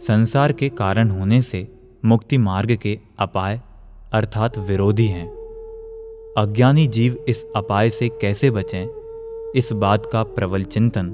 [0.00, 1.72] संसार के कारण होने से
[2.04, 3.60] मुक्ति मार्ग के अपाय
[4.12, 5.35] अर्थात विरोधी हैं।
[6.36, 8.86] अज्ञानी जीव इस अपाय से कैसे बचें?
[9.54, 11.10] इस बात का प्रबल चिंतन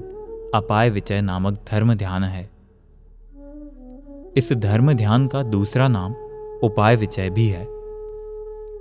[0.55, 2.49] अपाय विचय नामक धर्म ध्यान है।
[4.37, 6.15] इस धर्म ध्यान का दूसरा नाम
[6.63, 7.67] उपाय विचय भी है।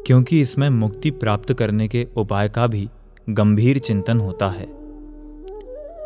[0.07, 2.91] क्योंकि इसमें मुक्ति प्राप्त करने के उपाय का भी
[3.29, 4.67] गंभीर चिंतन होता है।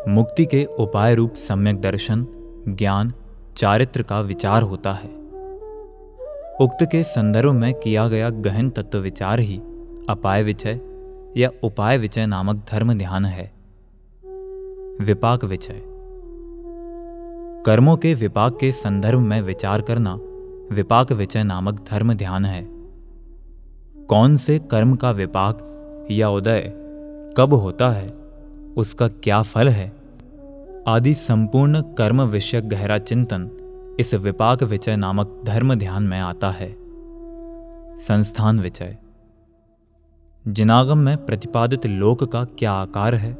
[0.07, 2.27] मुक्ति के उपाय रूप सम्यक दर्शन,
[2.67, 3.13] ज्ञान,
[3.57, 5.09] चारित्र का विचार होता है।
[6.61, 9.61] उक्त के संदर्भ में किया गया गहन तत्व विचार ही
[10.09, 10.79] अपाय विचय
[11.37, 13.51] या उपाय विचय नामक धर्म ध्यान है।
[15.01, 15.81] विपाक विचय।
[17.65, 20.15] कर्मों के विपाक के संदर्भ में विचार करना
[20.71, 22.67] विपाक विचय नामक धर्म ध्यान है।
[24.05, 25.57] कौन से कर्म का विपाक
[26.11, 26.73] या उदय
[27.37, 28.07] कब होता है,
[28.77, 29.93] उसका क्या फल है?
[30.87, 33.51] आदि संपूर्ण कर्म विषय गहरा चिंतन
[33.99, 36.75] इस विपाक विचय नामक धर्म ध्यान में आता है।
[37.97, 38.97] संस्थान विचय।
[40.47, 43.31] जिनागम में प्रतिपादित लोक का क्या आकार है?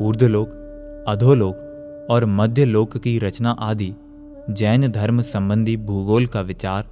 [0.00, 0.48] ऊर्ध्वलोक
[1.08, 1.56] अधोलोक
[2.10, 3.94] और मध्य लोक की रचना आदि
[4.50, 6.86] जैन धर्म संबंधी भूगोल का विचार,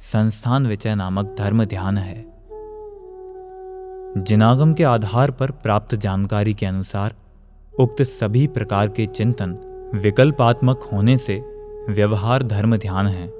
[0.00, 2.24] संस्थान विचय नामक धर्म ध्यान है।
[4.18, 7.14] जिनागम के आधार पर प्राप्त जानकारी के अनुसार
[7.80, 9.58] उक्त सभी प्रकार के चिंतन
[9.94, 11.44] विकल्पात्मक होने से
[11.88, 13.32] व्यवहार धर्म ध्यान है।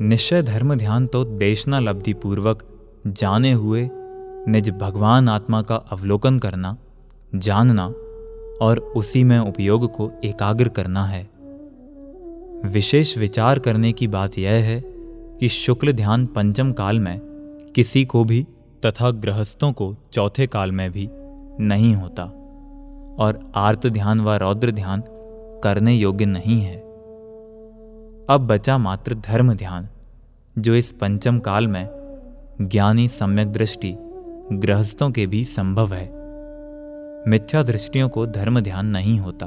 [0.00, 2.64] निश्चय धर्म ध्यान तो देशना लब्धि पूर्वक
[3.06, 3.90] जाने हुए
[4.48, 6.76] निज भगवान आत्मा का अवलोकन करना,
[7.34, 7.86] जानना
[8.62, 11.30] और उसी में उपयोग को एकाग्र करना है।
[12.64, 14.80] विशेष विचार करने की बात यह है
[15.40, 17.20] कि शुक्ल ध्यान पंचम काल में
[17.74, 18.46] किसी को भी
[18.86, 21.08] तथा गृहस्थों को चौथे काल में भी
[21.60, 22.24] नहीं होता
[23.18, 25.02] और आर्त ध्यान व रौद्र ध्यान
[25.64, 26.76] करने योग्य नहीं है।
[28.30, 29.88] अब बचा मात्र धर्म ध्यान,
[30.58, 31.88] जो इस पंचम काल में
[32.60, 33.96] ज्ञानी सम्यक दृष्टि
[34.52, 36.06] गृहस्थों के भी संभव है।
[37.28, 39.46] मिथ्या दृष्टियों को धर्म ध्यान नहीं होता।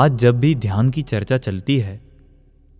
[0.00, 2.00] आज जब भी ध्यान की चर्चा चलती है,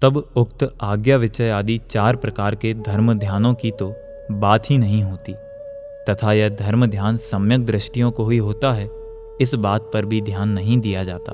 [0.03, 3.95] तब उक्त आज्ञा विचय आदि चार प्रकार के धर्म ध्यानों की तो
[4.31, 5.35] बात ही नहीं होती।
[6.09, 8.91] तथा यह धर्म ध्यान सम्यक दृष्टियों को ही होता है,
[9.41, 11.33] इस बात पर भी ध्यान नहीं दिया जाता।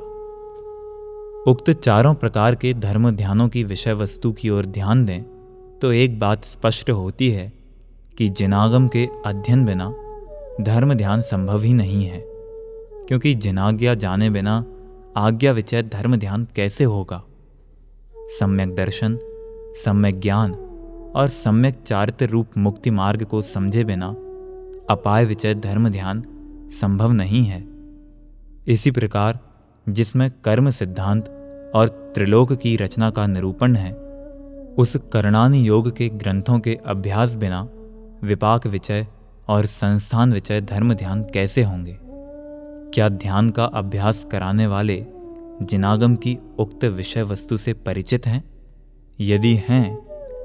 [1.51, 5.23] उक्त चारों प्रकार के धर्म ध्यानों की विषय वस्तु की ओर ध्यान दें
[5.83, 7.58] तो एक बात स्पष्ट होती है
[8.19, 9.89] कि जिनागम के अध्ययन बिना
[10.61, 12.25] धर्म ध्यान संभव ही नहीं है,
[13.09, 14.65] क्योंकि जिनाज्ञा जाने बिना
[15.17, 17.23] आज्ञा विचय धर्म ध्यान कैसे होगा?
[18.19, 19.19] सम्यक दर्शन,
[19.75, 20.53] सम्यक ज्ञान
[21.17, 24.09] और सम्यक चारित्र रूप मुक्ति मार्ग को समझे बिना
[24.91, 26.25] अपाय विचय धर्म ध्यान
[26.71, 27.65] संभव नहीं है।
[28.69, 29.39] इसी प्रकार
[29.89, 31.29] जिसमें कर्म सिद्धांत
[31.75, 33.93] और त्रिलोक की रचना का निरूपण है,
[34.79, 37.69] उस करणान योग के ग्रंथों के अभ्यास बिना
[38.25, 39.07] विपाक विचय
[39.49, 41.99] और संस्थान विचय धर्म ध्यान कैसे होंगे?
[42.95, 45.07] क्या ध्यान का अभ्यास कराने वाले
[45.63, 48.45] जिनागम की उक्त विषय वस्तु से परिचित हैं?
[49.21, 49.97] यदि हैं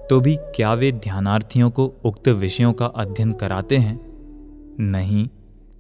[0.10, 4.00] तो भी क्या वे ध्यानार्थियों को उक्त विषयों का अध्ययन कराते हैं?
[4.80, 5.28] नहीं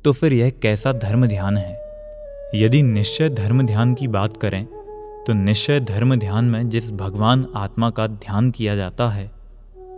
[0.03, 1.83] तो फिर यह कैसा धर्म ध्यान है?
[2.55, 4.65] यदि निश्चय धर्म ध्यान की बात करें
[5.27, 9.32] तो निश्चय धर्म ध्यान में जिस भगवान आत्मा का ध्यान किया जाता है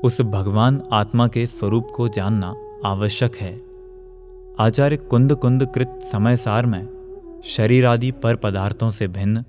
[0.05, 2.53] उस भगवान आत्मा के स्वरूप को जानना
[2.85, 3.53] आवश्यक है।
[4.59, 9.43] आचार्य कुंद कुंद कृत समय सार में शरीर आदि पर पदार्थों से भिन्न,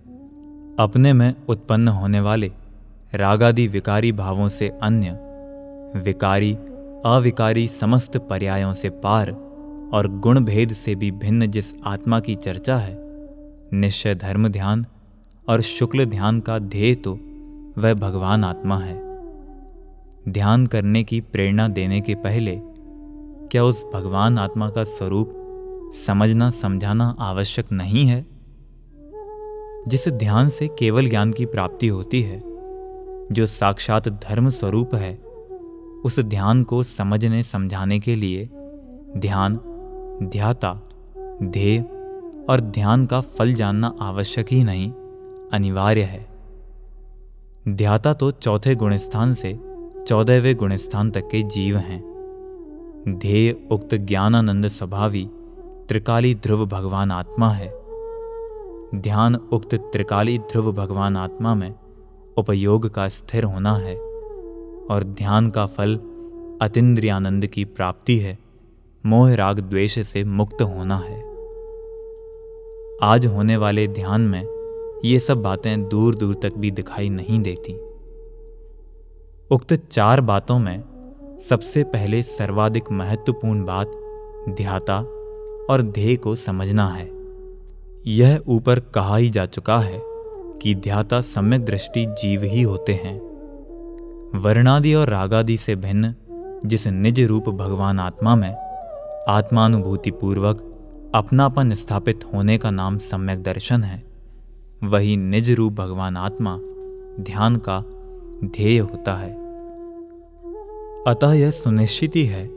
[0.79, 2.51] अपने में उत्पन्न होने वाले
[3.15, 5.11] रागादि विकारी भावों से अन्य,
[6.01, 6.53] विकारी,
[7.07, 9.31] अविकारी समस्त पर्यायों से पार
[9.93, 12.99] और गुण भेद से भी भिन्न जिस आत्मा की चर्चा है,
[13.73, 14.87] निश्चय धर्म ध्यान
[15.49, 17.19] और शुक्ल ध्यान का ध्येय तो
[17.79, 19.06] वह भगवान आत्मा है।
[20.29, 22.61] ध्यान करने की प्रेरणा देने के पहले
[23.51, 25.33] क्या उस भगवान आत्मा का स्वरूप
[25.95, 28.27] समझना, समझाना आवश्यक नहीं है?
[29.89, 32.43] जिस ध्यान से केवल ज्ञान की प्राप्ति होती है,
[33.33, 35.15] जो साक्षात धर्म स्वरूप है,
[36.05, 38.51] उस ध्यान को समझने, समझाने के लिए
[39.17, 39.61] ध्यान,
[40.23, 40.81] ध्याता,
[41.43, 41.81] ध्येय
[42.51, 44.93] और ध्यान का फल जानना आवश्यक ही नहीं,
[45.53, 46.27] अनिवार्य है।
[47.69, 49.66] ध्याता तो चौथे गुणस्थान से
[50.09, 52.01] चौदहवें गुणस्थान तक के जीव हैं।
[53.09, 55.31] ध्येय उक्त ज्ञानानंद स्वभावी
[55.89, 57.69] त्रिकाली ध्रुव भगवान आत्मा है।
[58.95, 61.75] ध्यान उक्त त्रिकाली ध्रुव भगवान आत्मा में
[62.37, 63.97] उपयोग का स्थिर होना है
[64.91, 65.97] और ध्यान का फल
[66.63, 68.39] अतिद्रियानंद की प्राप्ति है,
[69.07, 71.19] मोह राग द्वेष से मुक्त होना है।
[73.03, 74.47] आज होने वाले ध्यान में
[75.05, 77.79] ये सब बातें दूर दूर तक भी दिखाई नहीं देती।
[79.51, 80.83] उक्त चार बातों में
[81.41, 83.91] सबसे पहले सर्वाधिक महत्वपूर्ण बात
[84.49, 84.99] ध्याता
[85.71, 87.11] और ध्येय को समझना है।
[88.07, 90.01] यह ऊपर कहा ही जा चुका है
[90.63, 93.19] कि ध्याता सम्यक दृष्टि जीव ही होते हैं।
[94.39, 96.15] वर्णादि और रागादि से भिन्न
[96.67, 98.55] जिस निज रूप भगवान आत्मा में
[99.29, 100.57] आत्मानुभूति पूर्वक
[101.15, 104.03] अपनापन स्थापित होने का नाम सम्यक दर्शन है,
[104.85, 106.59] वही निज रूप भगवान आत्मा
[107.21, 107.85] ध्यान का
[108.45, 109.33] ध्येय होता है।
[111.07, 112.49] अतः यह सुनिश्चित ही है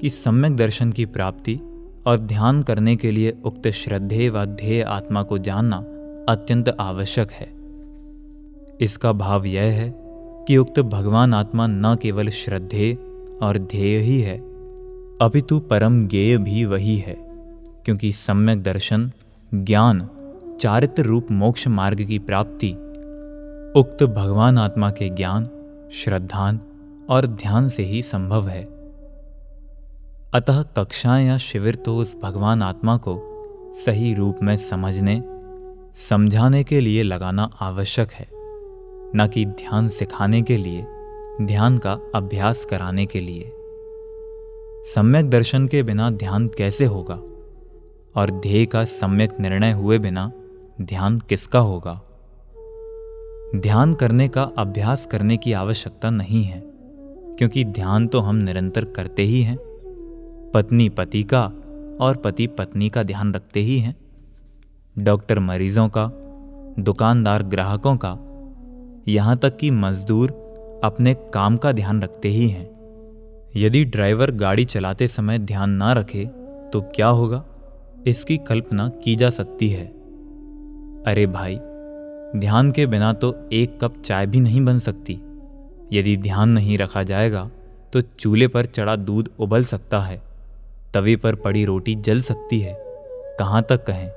[0.00, 1.60] कि सम्यक दर्शन की प्राप्ति
[2.06, 5.76] और ध्यान करने के लिए उक्त श्रद्धेय व ध्येय आत्मा को जानना
[6.28, 7.52] अत्यंत आवश्यक है।
[8.80, 9.94] इसका भाव यह है
[10.48, 12.98] कि उक्त भगवान आत्मा न केवल श्रद्धेय
[13.42, 14.38] और ध्येय ही है,
[15.20, 17.16] अपितु परम ज्ञेय भी वही है,
[17.84, 19.10] क्योंकि सम्यक दर्शन,
[19.54, 20.08] ज्ञान,
[20.60, 22.74] चारित्र रूप मोक्ष मार्ग की प्राप्ति
[23.76, 25.44] उक्त भगवान आत्मा के ज्ञान,
[25.92, 26.60] श्रद्धान
[27.10, 28.64] और ध्यान से ही संभव है।
[30.34, 33.22] अतः कक्षाएँ या शिविर तो उस भगवान आत्मा को
[33.74, 35.22] सही रूप में समझने,
[35.94, 38.28] समझाने के लिए लगाना आवश्यक है,
[39.16, 40.86] न कि ध्यान सिखाने के लिए,
[41.42, 43.52] ध्यान का अभ्यास कराने के लिए।
[44.94, 47.22] सम्यक दर्शन के बिना ध्यान कैसे होगा?
[48.20, 50.32] और ध्येय का सम्यक निर्णय हुए बिना
[50.80, 52.02] ध्यान किसका होगा?
[53.56, 56.62] ध्यान करने का अभ्यास करने की आवश्यकता नहीं है,
[57.38, 59.56] क्योंकि ध्यान तो हम निरंतर करते ही हैं।
[60.54, 61.42] पत्नी पति का
[62.00, 63.94] और पति पत्नी का ध्यान रखते ही हैं।
[64.98, 66.10] डॉक्टर मरीजों का,
[66.78, 68.16] दुकानदार ग्राहकों का,
[69.08, 70.30] यहाँ तक कि मजदूर
[70.84, 72.68] अपने काम का ध्यान रखते ही हैं।
[73.56, 76.24] यदि ड्राइवर गाड़ी चलाते समय ध्यान ना रखे
[76.72, 77.44] तो क्या होगा?
[78.06, 79.86] इसकी कल्पना की जा सकती है।
[81.06, 81.58] अरे भाई
[82.36, 85.12] ध्यान के बिना तो एक कप चाय भी नहीं बन सकती।
[85.92, 87.50] यदि ध्यान नहीं रखा जाएगा
[87.92, 90.22] तो चूल्हे पर चढ़ा दूध उबल सकता है।
[90.94, 92.76] तवे पर पड़ी रोटी जल सकती है।
[93.38, 94.10] कहाँ तक कहें,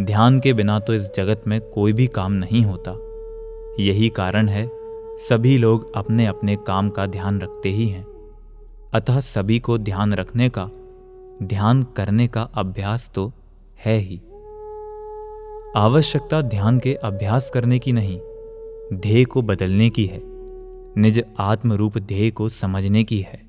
[0.00, 2.92] ध्यान के बिना तो इस जगत में कोई भी काम नहीं होता।
[3.82, 4.70] यही कारण है,
[5.18, 8.06] सभी लोग अपने अपने काम का ध्यान रखते ही हैं।
[8.94, 10.70] अतः सभी को ध्यान रखने का,
[11.42, 13.32] ध्यान करने का अभ्यास तो
[13.84, 14.20] है ही।
[15.76, 18.20] आवश्यकता ध्यान के अभ्यास करने की नहीं,
[18.92, 20.20] ध्येय को बदलने की है,
[20.98, 23.42] निज आत्मरूप ध्येय को समझने की है।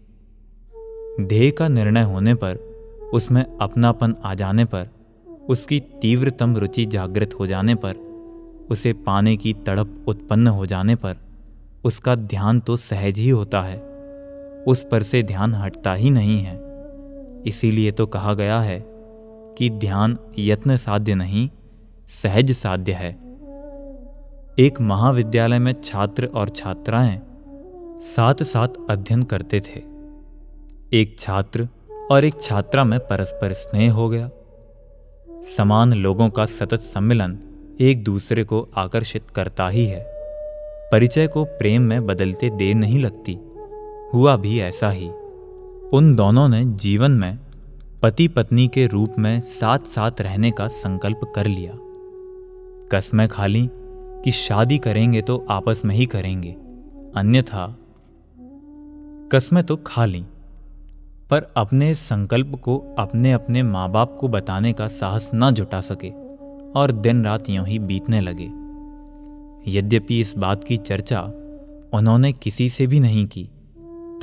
[1.22, 2.56] ध्येय का निर्णय होने पर,
[3.14, 4.88] उसमें अपनापन आ जाने पर,
[5.50, 7.96] उसकी तीव्रतम रुचि जागृत हो जाने पर,
[8.70, 11.16] उसे पाने की तड़प उत्पन्न हो जाने पर,
[11.84, 13.78] उसका ध्यान तो सहज ही होता है,
[14.68, 16.60] उस पर से ध्यान हटता ही नहीं है।
[17.48, 18.86] इसीलिए तो कहा गया है
[19.58, 21.50] कि ध्यान यत्न साध्य नहीं
[22.10, 23.10] सहज साध्य है।
[24.60, 27.22] एक महाविद्यालय में छात्र और छात्राएँ
[28.02, 29.84] साथ साथ अध्ययन करते थे।
[30.94, 31.68] एक छात्र
[32.12, 34.30] और एक छात्रा में परस्पर स्नेह हो गया।
[35.44, 37.40] समान लोगों का सतत सम्मिलन
[37.82, 40.06] एक दूसरे को आकर्षित करता ही है।
[40.92, 43.40] परिचय को प्रेम में बदलते देर नहीं लगती।
[44.14, 45.10] हुआ भी ऐसा ही।
[45.94, 47.40] उन दोनों ने जीवन में
[48.02, 51.78] पति पत्नी के रूप में साथ साथ रहने का संकल्प कर लिया।
[52.92, 53.70] कसमें खा ली
[54.24, 56.52] कि शादी करेंगे तो आपस में ही करेंगे।
[57.16, 57.66] अन्यथा
[59.32, 60.22] कसमें तो खा ली,
[61.30, 66.10] पर अपने संकल्प को अपने अपने माँ बाप को बताने का साहस न जुटा सके
[66.80, 68.50] और दिन रात यूँ ही बीतने लगे।
[69.72, 71.22] यद्यपि इस बात की चर्चा
[71.94, 73.44] उन्होंने किसी से भी नहीं की,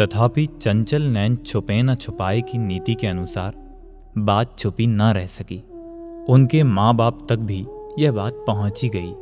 [0.01, 3.55] तथापि चंचल नैन छुपे न छुपाए की नीति के अनुसार
[4.19, 5.63] बात छुपी न रह सकी।
[6.29, 7.65] उनके माँ बाप तक भी
[7.99, 9.13] यह बात पहुँची गई।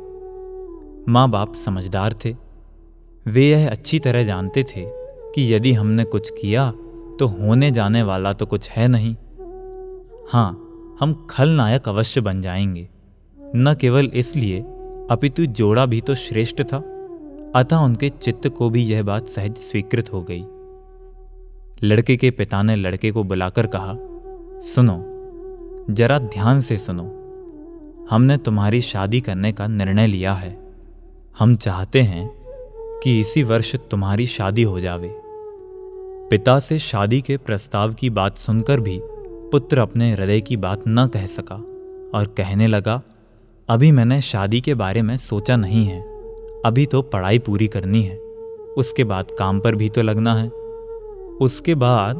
[1.11, 2.35] माँ बाप समझदार थे।
[3.27, 4.85] वे यह अच्छी तरह जानते थे
[5.35, 6.71] कि यदि हमने कुछ किया
[7.19, 9.15] तो होने जाने वाला तो कुछ है नहीं।
[10.29, 12.89] हाँ हम खलनायक अवश्य बन जाएँगे।
[13.55, 14.61] न केवल इसलिए,
[15.11, 16.77] अपितु जोड़ा भी तो श्रेष्ठ था।
[17.55, 20.45] अतः उनके चित्त को भी यह बात सहज स्वीकृत हो गई।
[21.83, 23.95] लड़के के पिता ने लड़के को बुलाकर कहा,
[24.61, 25.03] सुनो,
[25.93, 27.19] जरा ध्यान से सुनो।
[28.13, 30.57] हमने तुम्हारी शादी करने का निर्णय लिया है।
[31.39, 32.29] हम चाहते हैं
[33.03, 35.15] कि इसी वर्ष तुम्हारी शादी हो जावे।
[36.29, 38.99] पिता से शादी के प्रस्ताव की बात सुनकर भी
[39.51, 41.55] पुत्र अपने हृदय की बात न कह सका
[42.17, 43.01] और कहने लगा,
[43.69, 46.01] अभी मैंने शादी के बारे में सोचा नहीं है।
[46.65, 48.17] अभी तो पढ़ाई पूरी करनी है।
[48.77, 50.49] उसके बाद काम पर भी तो लगना है।
[51.41, 52.15] उसके बाद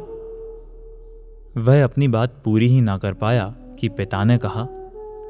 [1.58, 4.68] वह अपनी बात पूरी ही ना कर पाया कि पिता ने कहा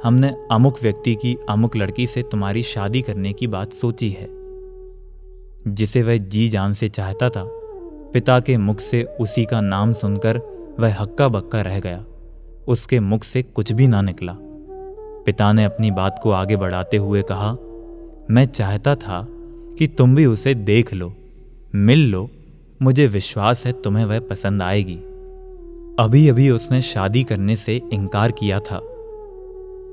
[0.03, 4.27] हमने अमुक व्यक्ति की, अमुक लड़की से तुम्हारी शादी करने की बात सोची है।
[5.67, 7.43] जिसे वह जी जान से चाहता था,
[8.13, 10.41] पिता के मुख से उसी का नाम सुनकर
[10.79, 12.05] वह हक्का बक्का रह गया।
[12.67, 14.37] उसके मुख से कुछ भी ना निकला।
[15.25, 17.51] पिता ने अपनी बात को आगे बढ़ाते हुए कहा,
[18.31, 19.27] मैं चाहता था
[19.77, 21.13] कि तुम भी उसे देख लो,
[21.75, 22.29] मिल लो,
[22.81, 24.99] मुझे विश्वास है तुम्हें वह पसंद आएगी।
[25.99, 28.81] अभी अभी उसने शादी करने से इनकार किया था।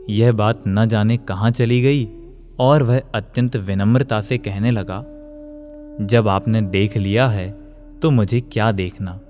[0.09, 2.09] यह बात न जाने कहाँ चली गई
[2.59, 4.99] और वह अत्यंत विनम्रता से कहने लगा,
[6.07, 7.51] जब आपने देख लिया है
[8.03, 9.21] तो मुझे क्या देखना?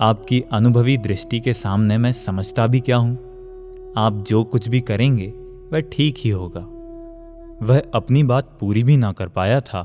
[0.00, 3.14] आपकी अनुभवी दृष्टि के सामने मैं समझता भी क्या हूँ?
[3.96, 5.26] आप जो कुछ भी करेंगे,
[5.72, 6.60] वह ठीक ही होगा।
[7.62, 9.82] वह अपनी बात पूरी भी ना कर पाया था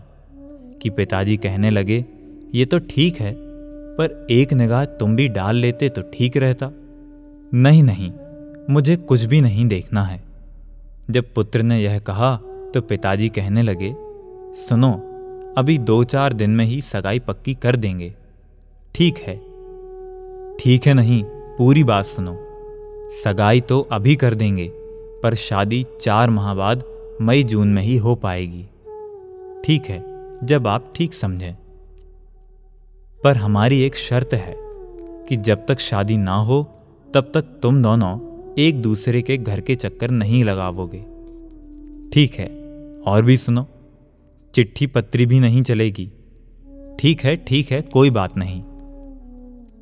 [0.81, 2.05] कि पिताजी कहने लगे,
[2.55, 3.33] ये तो ठीक है,
[3.97, 6.71] पर एक निगाह तुम भी डाल लेते तो ठीक रहता।
[7.53, 8.12] नहीं नहीं
[8.69, 10.23] मुझे कुछ भी नहीं देखना है।
[11.10, 12.36] जब पुत्र ने यह कहा
[12.73, 13.95] तो पिताजी कहने लगे,
[14.56, 14.91] सुनो,
[15.58, 18.13] अभी दो चार दिन में ही सगाई पक्की कर देंगे।
[18.95, 19.36] ठीक है।
[20.58, 22.38] ठीक है नहीं, पूरी बात सुनो।
[23.10, 24.71] सगाई तो अभी कर देंगे,
[25.23, 26.84] पर शादी चार माह बाद
[27.21, 28.67] मई जून में ही हो पाएगी।
[29.65, 30.04] ठीक है,
[30.43, 31.56] जब आप ठीक समझें।
[33.23, 34.56] पर हमारी एक शर्त है
[35.28, 36.63] कि जब तक शादी ना हो,
[37.13, 40.97] तब तक तुम दोनों एक दूसरे के घर के चक्कर नहीं लगावोगे।
[42.09, 42.47] ठीक है,
[43.07, 43.65] और भी सुनो,
[44.53, 46.05] चिट्ठी पत्री भी नहीं चलेगी।
[46.99, 48.61] ठीक है ठीक है, कोई बात नहीं।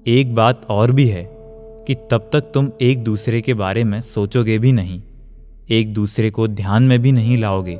[0.07, 1.27] एक बात और भी है
[1.87, 5.01] कि तब तक तुम एक दूसरे के बारे में सोचोगे भी नहीं,
[5.69, 7.77] एक दूसरे को ध्यान में भी नहीं लाओगे,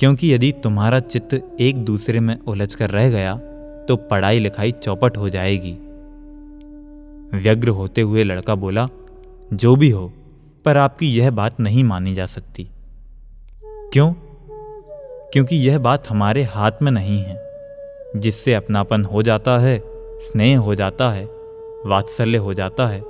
[0.00, 3.34] क्योंकि यदि तुम्हारा चित्त एक दूसरे में उलझ कर रह गया
[3.88, 5.72] तो पढ़ाई लिखाई चौपट हो जाएगी।
[7.34, 8.88] व्यग्र होते हुए लड़का बोला
[9.52, 10.12] जो भी हो,
[10.64, 12.68] पर आपकी यह बात नहीं मानी जा सकती।
[13.64, 14.12] क्यों?
[15.32, 17.42] क्योंकि यह बात हमारे हाथ में नहीं है।
[18.16, 19.82] जिससे अपनापन हो जाता है,
[20.18, 21.24] स्नेह हो जाता है,
[21.86, 23.02] वात्सल्य हो जाता है,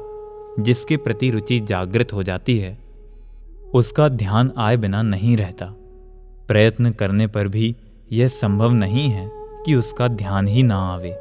[0.60, 2.78] जिसके प्रति रुचि जागृत हो जाती है,
[3.74, 5.66] उसका ध्यान आए बिना नहीं रहता।
[6.48, 7.76] प्रयत्न करने पर भी
[8.12, 11.12] यह संभव नहीं है कि उसका ध्यान ही ना आवे।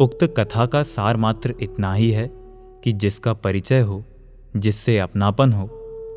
[0.00, 2.41] उक्त कथा का सार मात्र इतना ही है
[2.84, 4.04] कि जिसका परिचय हो,
[4.56, 5.70] जिससे अपनापन हो,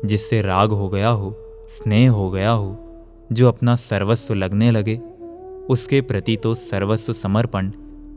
[0.04, 1.36] जिससे राग हो गया हो,
[1.68, 2.82] स्नेह हो गया हो,
[3.32, 4.96] जो अपना सर्वस्व लगने लगे,
[5.68, 7.72] उसके प्रति तो सर्वस्व समर्पण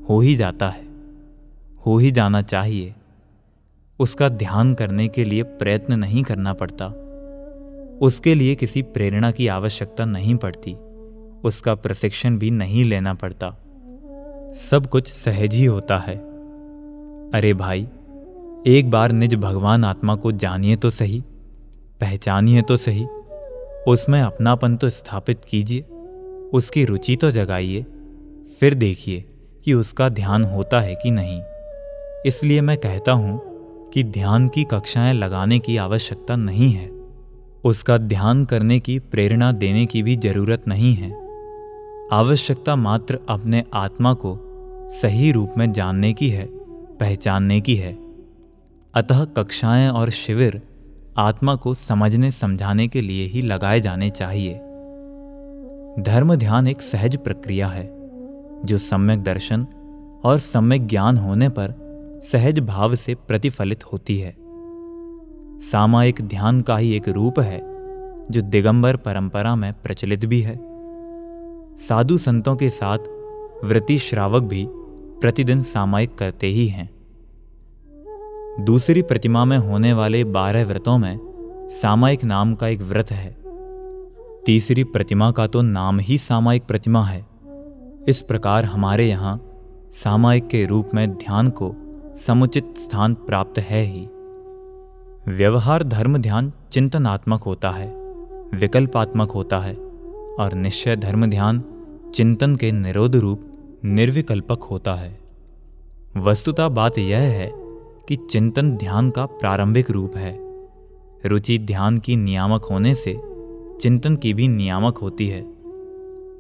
[0.09, 0.87] हो ही जाता है,
[1.85, 2.95] हो ही जाना चाहिए।
[3.99, 6.85] उसका ध्यान करने के लिए प्रयत्न नहीं करना पड़ता।
[8.01, 10.75] उसके लिए किसी प्रेरणा की आवश्यकता नहीं पड़ती।
[11.43, 13.49] उसका प्रशिक्षण भी नहीं लेना पड़ता।
[14.55, 16.15] सब कुछ सहज ही होता है।
[17.31, 17.87] अरे भाई
[18.67, 21.23] एक बार निज भगवान आत्मा को जानिए तो सही,
[22.01, 23.05] पहचानिए तो सही,
[23.87, 25.81] उसमें अपनापन तो स्थापित कीजिए,
[26.53, 27.85] उसकी रुचि तो जगाइए,
[28.59, 29.25] फिर देखिए
[29.65, 31.41] कि उसका ध्यान होता है कि नहीं।
[32.25, 33.41] इसलिए मैं कहता हूँ
[33.93, 36.89] कि ध्यान की कक्षाएँ लगाने की आवश्यकता नहीं है।
[37.63, 41.11] उसका ध्यान करने की, प्रेरणा देने की भी ज़रूरत नहीं है।
[42.13, 44.39] आवश्यकता मात्र अपने आत्मा को
[44.91, 46.45] सही रूप में जानने की है,
[46.97, 48.08] पहचानने की है।
[48.93, 50.61] अतः कक्षाएँ और शिविर
[51.17, 54.53] आत्मा को समझने, समझाने के लिए ही लगाए जाने चाहिए।
[55.99, 57.91] धर्म ध्यान एक सहज प्रक्रिया है,
[58.65, 59.67] जो सम्यक दर्शन
[60.23, 61.73] और सम्यक ज्ञान होने पर
[62.23, 64.35] सहज भाव से प्रतिफलित होती है।
[65.59, 67.61] सामायिक ध्यान का ही एक रूप है,
[68.31, 70.59] जो दिगंबर परंपरा में प्रचलित भी है।
[71.77, 72.97] साधु संतों के साथ
[73.63, 74.67] वृत्ति श्रावक भी
[75.21, 76.98] प्रतिदिन सामायिक करते ही हैं।
[78.59, 83.35] दूसरी प्रतिमा में होने वाले बारह व्रतों में सामायिक नाम का एक व्रत है।
[84.45, 87.25] तीसरी प्रतिमा का तो नाम ही सामायिक प्रतिमा है।
[88.07, 89.39] इस प्रकार हमारे यहाँ
[89.91, 91.73] सामायिक के रूप में ध्यान को
[92.15, 94.07] समुचित स्थान प्राप्त है ही।
[95.27, 97.87] व्यवहार धर्म ध्यान चिंतनात्मक होता है,
[98.55, 101.63] विकल्पात्मक होता है और निश्चय धर्म ध्यान
[102.15, 103.45] चिंतन के निरोध रूप
[103.85, 105.17] निर्विकल्पक होता है।
[106.17, 107.68] वस्तुता बात यह है
[108.09, 110.39] कि चिंतन ध्यान का प्रारंभिक रूप है।
[111.25, 113.17] रुचि ध्यान की नियामक होने से
[113.81, 115.43] चिंतन की भी नियामक होती है।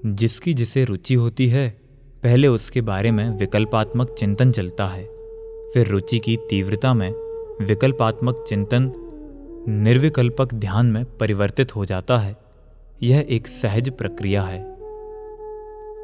[0.05, 1.81] जिसकी जिसे रुचि होती है,
[2.23, 5.03] पहले उसके बारे में विकल्पात्मक चिंतन चलता है।
[5.73, 7.11] फिर रुचि की तीव्रता में
[7.65, 8.93] विकल्पात्मक चिंतन
[9.67, 12.37] निर्विकल्पक ध्यान में परिवर्तित हो जाता है।
[13.03, 14.61] यह एक सहज प्रक्रिया है।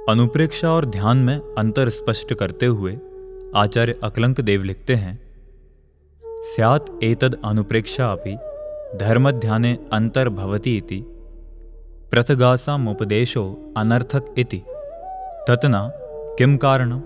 [0.10, 2.98] अनुप्रेक्षा और ध्यान में अंतर स्पष्ट करते हुए
[3.56, 5.25] आचार्य अकलंक देव लिखते हैं
[6.46, 8.38] स्यात् एतद अनुप्रेक्षा अपि
[8.98, 11.06] धर्मध्याने अंतर्भवती इति।
[12.12, 14.64] प्रथगासामुपदेशो अनर्थक इति।
[15.48, 15.92] ततना
[16.38, 17.02] किम कारण?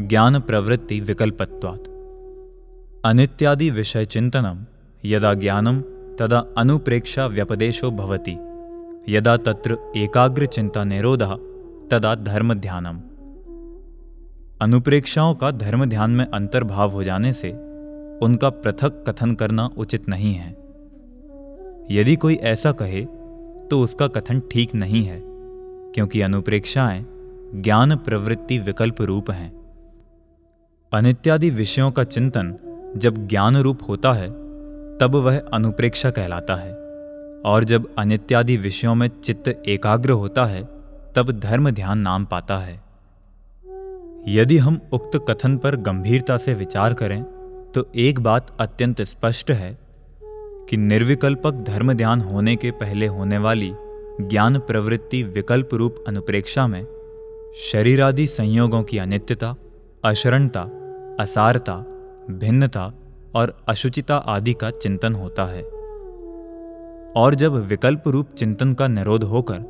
[0.00, 1.88] ज्ञान प्रवृत्ति विकल्पत्वात्।
[3.04, 4.64] अनित्यादि विषय चिंतनम
[5.04, 5.80] यदा ज्ञानम
[6.18, 8.36] तदा अनुप्रेक्षा व्यपदेशो भवति।
[9.08, 11.36] यदा तत्र एकाग्र चिंता निरोधा,
[11.90, 13.00] तदा धर्म ध्यानम
[14.60, 17.67] अनुप्रेक्षाओं का धर्म ध्यान में अंतर्भाव हो जाने से
[18.22, 20.50] उनका पृथक कथन करना उचित नहीं है।
[21.90, 23.04] यदि कोई ऐसा कहे
[23.70, 25.20] तो उसका कथन ठीक नहीं है,
[25.94, 27.04] क्योंकि अनुप्रेक्षाएँ
[27.54, 29.52] ज्ञान प्रवृत्ति विकल्प रूप हैं।
[30.92, 32.56] अनित्यादि विषयों का चिंतन
[32.96, 34.28] जब ज्ञान रूप होता है,
[34.98, 36.72] तब वह अनुप्रेक्षा कहलाता है,
[37.46, 40.62] और जब अनित्यादि विषयों में चित्त एकाग्र होता है,
[41.16, 42.80] तब धर्म ध्यान नाम पाता है।
[44.28, 47.22] यदि हम उक्त कथन पर गंभीरता से विचार करें
[47.74, 49.78] तो एक बात अत्यंत स्पष्ट है
[50.68, 53.72] कि निर्विकल्पक धर्म ध्यान होने के पहले होने वाली
[54.20, 56.84] ज्ञान प्रवृत्ति विकल्प रूप अनुप्रेक्षा में
[57.70, 59.54] शरीरादि संयोगों की अनित्यता,
[60.04, 60.60] अशरणता,
[61.20, 61.76] असारता,
[62.30, 62.92] भिन्नता
[63.34, 65.62] और अशुचिता आदि का चिंतन होता है।
[67.16, 69.60] और जब विकल्प रूप चिंतन का निरोध होकर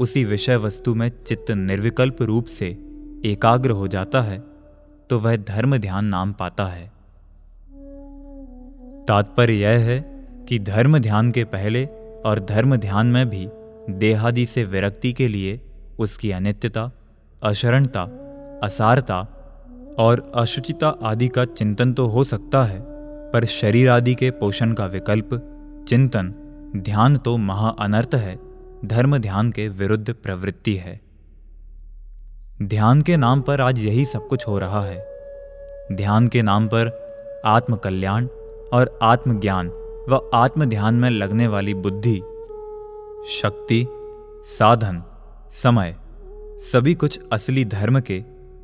[0.00, 2.66] उसी विषय वस्तु में चित्त निर्विकल्प रूप से
[3.24, 4.38] एकाग्र हो जाता है
[5.10, 6.99] तो वह धर्म ध्यान नाम पाता है।
[9.10, 10.00] तात्पर्य यह है
[10.48, 11.84] कि धर्म ध्यान के पहले
[12.24, 13.48] और धर्म ध्यान में भी
[13.90, 15.60] देहादि से विरक्ति के लिए
[15.98, 16.90] उसकी अनित्यता,
[17.42, 18.02] अशरणता,
[18.62, 19.20] असारता
[19.98, 22.80] और अशुचिता आदि का चिंतन तो हो सकता है,
[23.30, 25.28] पर शरीर आदि के पोषण का विकल्प,
[25.88, 26.34] चिंतन,
[26.76, 28.38] ध्यान तो महा अनर्थ है,
[28.84, 31.00] धर्म ध्यान के विरुद्ध प्रवृत्ति है।
[32.62, 35.06] ध्यान के नाम पर आज यही सब कुछ हो रहा है।
[35.92, 37.10] ध्यान के नाम पर
[37.46, 38.28] आत्मकल्याण
[38.72, 39.68] और आत्मज्ञान
[40.08, 42.22] व आत्म ध्यान में लगने वाली बुद्धि,
[43.28, 43.86] शक्ति,
[44.44, 45.02] साधन,
[45.50, 45.96] समय,
[46.58, 48.20] सभी कुछ असली धर्म के,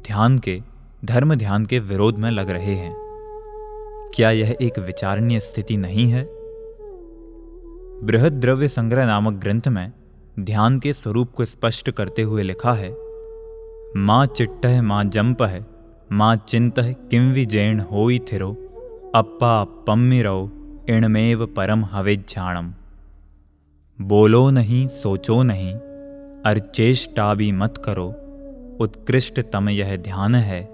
[0.07, 0.63] ध्यान के
[1.05, 2.97] धर्म ध्यान के विरोध में लग रहे हैं।
[4.15, 6.29] क्या यह एक विचारणीय स्थिति नहीं है?
[8.03, 9.93] बृहद द्रव्य संग्रह नामक ग्रंथ में
[10.41, 12.97] ध्यान के स्वरूप को स्पष्ट करते हुए लिखा है,
[13.97, 15.67] माँ चिट्ट माँ जंप है
[16.13, 18.66] माँ चिंत किम विजैण हो थिरो
[19.15, 20.51] अप्पा पम्मिरो
[20.89, 22.73] इणमेव परम हवेज्झाणम
[23.99, 25.75] बोलो नहीं, सोचो नहीं
[26.45, 28.09] अर्चेष्टा भी मत करो,
[28.81, 30.69] उत्कृष्ट तम यह ध्यान है,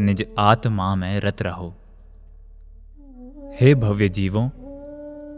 [0.00, 1.74] निज आत्मा में रत रहो।
[3.60, 4.48] हे भव्य जीवों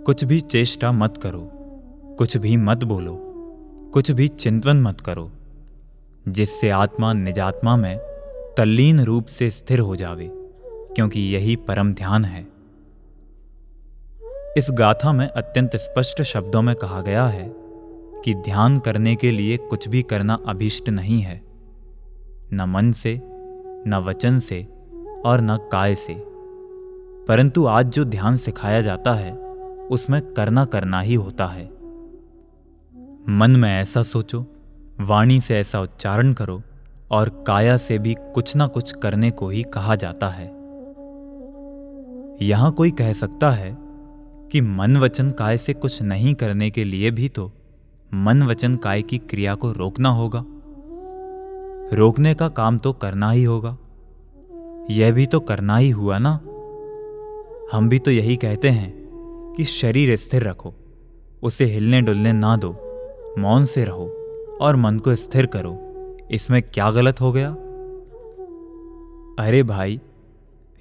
[0.02, 1.50] कुछ भी चेष्टा मत करो,
[2.18, 3.18] कुछ भी मत बोलो,
[3.94, 5.30] कुछ भी चिंतन मत करो,
[6.28, 7.98] जिससे आत्मा निजात्मा में
[8.56, 10.43] तल्लीन रूप से स्थिर हो जावे।
[10.94, 12.46] क्योंकि यही परम ध्यान है।
[14.56, 17.52] इस गाथा में अत्यंत स्पष्ट शब्दों में कहा गया है
[18.24, 21.42] कि ध्यान करने के लिए कुछ भी करना अभीष्ट नहीं है।
[22.52, 23.20] न मन से,
[23.86, 24.68] न वचन से
[25.24, 26.16] और न काय से।
[27.28, 29.32] परंतु आज जो ध्यान सिखाया जाता है,
[29.90, 31.66] उसमें करना करना ही होता है।
[33.28, 34.46] मन में ऐसा सोचो,
[35.00, 36.62] वाणी से ऐसा उच्चारण करो
[37.10, 40.53] और काया से भी कुछ ना कुछ करने को ही कहा जाता है।
[42.42, 43.76] यहाँ कोई कह सकता है
[44.52, 47.52] कि मन वचन काय से कुछ नहीं करने के लिए भी तो
[48.14, 50.44] मन वचन काय की क्रिया को रोकना होगा।
[51.96, 53.76] रोकने का काम तो करना ही होगा।
[54.90, 56.40] यह भी तो करना ही हुआ ना।
[57.72, 58.94] हम भी तो यही कहते हैं
[59.56, 60.74] कि शरीर स्थिर रखो,
[61.42, 62.76] उसे हिलने डुलने ना दो,
[63.38, 64.06] मौन से रहो
[64.60, 65.78] और मन को स्थिर करो।
[66.30, 67.50] इसमें क्या गलत हो गया?
[69.44, 70.00] अरे भाई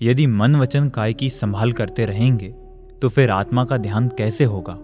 [0.04, 2.50] यदि मन वचन काय की संभाल करते रहेंगे
[3.02, 4.78] तो फिर आत्मा का ध्यान कैसे होगा?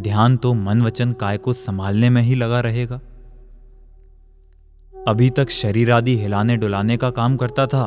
[0.00, 3.00] ध्यान तो मन वचन काय को संभालने में ही लगा रहेगा।
[5.08, 7.84] अभी तक शरीर आदि हिलाने डुलाने का काम करता था,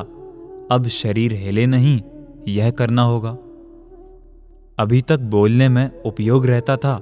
[0.70, 2.00] अब शरीर हिले नहीं,
[2.48, 3.30] यह करना होगा।
[4.78, 6.94] अभी तक बोलने में उपयोग रहता था,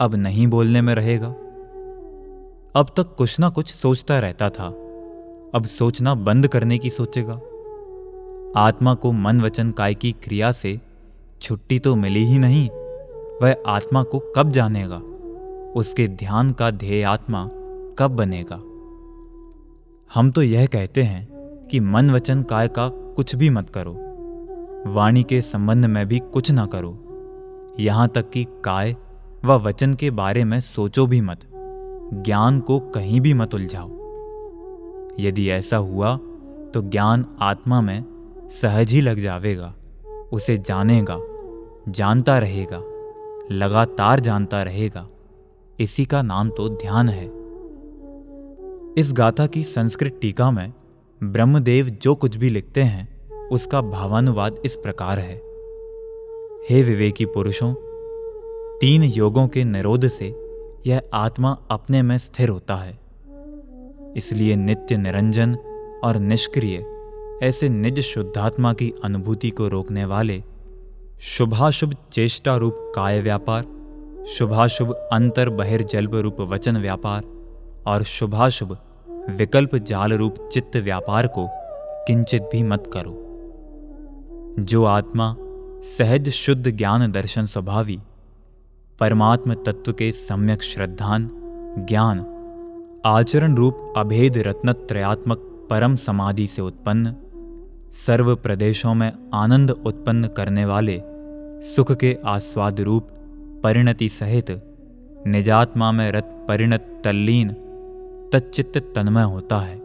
[0.00, 1.28] अब नहीं बोलने में रहेगा।
[2.76, 4.66] अब तक कुछ ना कुछ सोचता रहता था,
[5.54, 7.40] अब सोचना बंद करने की सोचेगा।
[8.56, 10.80] आत्मा को मन वचन काय की क्रिया से
[11.40, 12.68] छुट्टी तो मिली ही नहीं,
[13.42, 14.96] वह आत्मा को कब जानेगा?
[15.76, 17.50] उसके ध्यान का ध्येय आत्मा
[17.98, 18.56] कब बनेगा?
[20.14, 21.28] हम तो यह कहते हैं
[21.70, 23.92] कि मन वचन काय का कुछ भी मत करो।
[24.92, 26.98] वाणी के संबंध में भी कुछ ना करो।
[27.80, 28.96] यहाँ तक कि काय
[29.44, 31.40] व वचन के बारे में सोचो भी मत।
[32.14, 33.88] ज्ञान को कहीं भी मत उलझाओ।
[35.20, 36.16] यदि ऐसा हुआ
[36.74, 38.04] तो ज्ञान आत्मा में
[38.50, 39.74] सहज ही लग जावेगा,
[40.32, 41.18] उसे जानेगा,
[41.88, 42.82] जानता रहेगा,
[43.50, 45.08] लगातार जानता रहेगा।
[45.80, 47.26] इसी का नाम तो ध्यान है।
[48.98, 50.72] इस गाथा की संस्कृत टीका में
[51.22, 55.36] ब्रह्मदेव जो कुछ भी लिखते हैं, उसका भावानुवाद इस प्रकार है।
[56.70, 57.74] हे विवेकी पुरुषों,
[58.78, 60.34] तीन योगों के निरोध से
[60.86, 62.98] यह आत्मा अपने में स्थिर होता है।
[64.16, 65.54] इसलिए नित्य निरंजन
[66.04, 66.95] और निष्क्रिय
[67.42, 70.44] ऐसे निज शुद्धात्मा की अनुभूति को रोकने वाले
[71.20, 73.64] शुभाशुभ चेष्टा रूप काय व्यापार,
[74.28, 77.24] शुभाशुभ अंतर बहिर्जल्प रूप वचन व्यापार,
[77.86, 78.78] और शुभाशुभ
[79.30, 81.48] विकल्प जाल रूप चित्त व्यापार को
[82.06, 83.22] किंचित भी मत करो।
[84.58, 85.36] जो आत्मा
[85.82, 87.98] सहज शुद्ध ज्ञान दर्शन स्वभावी,
[89.00, 91.30] परमात्म तत्व के सम्यक श्रद्धान,
[91.88, 92.26] ज्ञान,
[93.06, 95.38] आचरण रूप अभेद रत्नत्रयात्मक
[95.70, 97.14] परम समाधि से उत्पन्न
[97.96, 101.02] सर्व प्रदेशों में आनंद उत्पन्न करने वाले,
[101.62, 103.08] सुख के आस्वाद रूप,
[103.64, 104.62] परिणति सहित,
[105.26, 107.50] निजात्मा में रत परिणत तल्लीन,
[108.32, 109.76] तच्चित्त तन्मय होता है।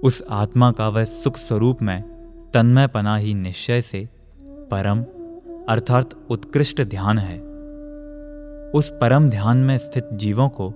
[0.00, 2.02] उस आत्मा का वह सुख स्वरूप में
[2.54, 4.08] तन्मय पना ही निश्चय से
[4.44, 5.02] परम,
[5.68, 7.38] अर्थात उत्कृष्ट ध्यान है।
[8.70, 10.74] उस परम ध्यान में स्थित जीवों को,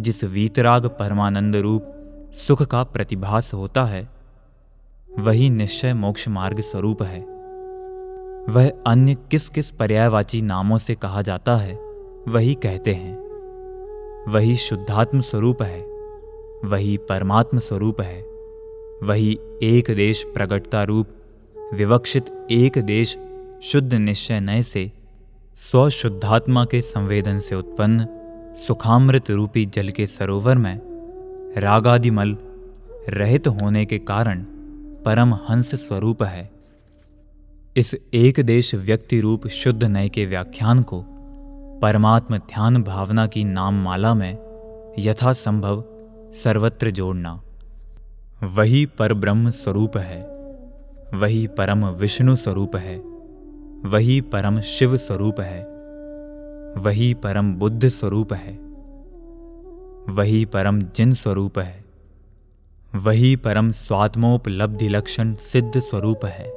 [0.00, 1.84] जिस वीतराग परमानंद रूप,
[2.32, 4.13] सुख का प्रतिभास होता है
[5.18, 7.20] वही निश्चय मोक्ष मार्ग स्वरूप है।
[8.48, 11.74] वह अन्य किस किस पर्यायवाची नामों से कहा जाता है,
[12.28, 13.16] वही कहते हैं।
[14.28, 15.80] वही शुद्धात्म स्वरूप है,
[16.64, 18.20] वही परमात्म स्वरूप है,
[19.02, 21.08] वही एक देश प्रगटता रूप,
[21.74, 23.18] विवक्षित एक देश
[23.62, 24.92] शुद्ध निश्चय नय से,
[25.56, 28.06] स्वशुद्धात्मा के संवेदन से उत्पन्न,
[28.56, 30.80] सुखामृत रूपी जल के सरोवर में
[31.58, 32.36] रागादिमल
[33.08, 34.44] रहित होने के कारण
[35.04, 36.50] परम हंस स्वरूप है।
[37.76, 41.04] इस एक देश व्यक्ति रूप शुद्ध नय के व्याख्यान को
[41.82, 45.84] परमात्म ध्यान भावना की नाम माला में यथासंभव
[46.34, 47.40] सर्वत्र जोड़ना।
[48.42, 50.20] वही परब्रह्म स्वरूप है,
[51.14, 52.96] वही परम विष्णु स्वरूप है,
[53.86, 55.62] वही परम शिव स्वरूप है,
[56.76, 58.58] वही परम बुद्ध स्वरूप है,
[60.14, 61.83] वही परम जिन स्वरूप है।
[62.96, 66.50] वही परम स्वात्मोपलब्धि लक्षण सिद्ध स्वरूप है।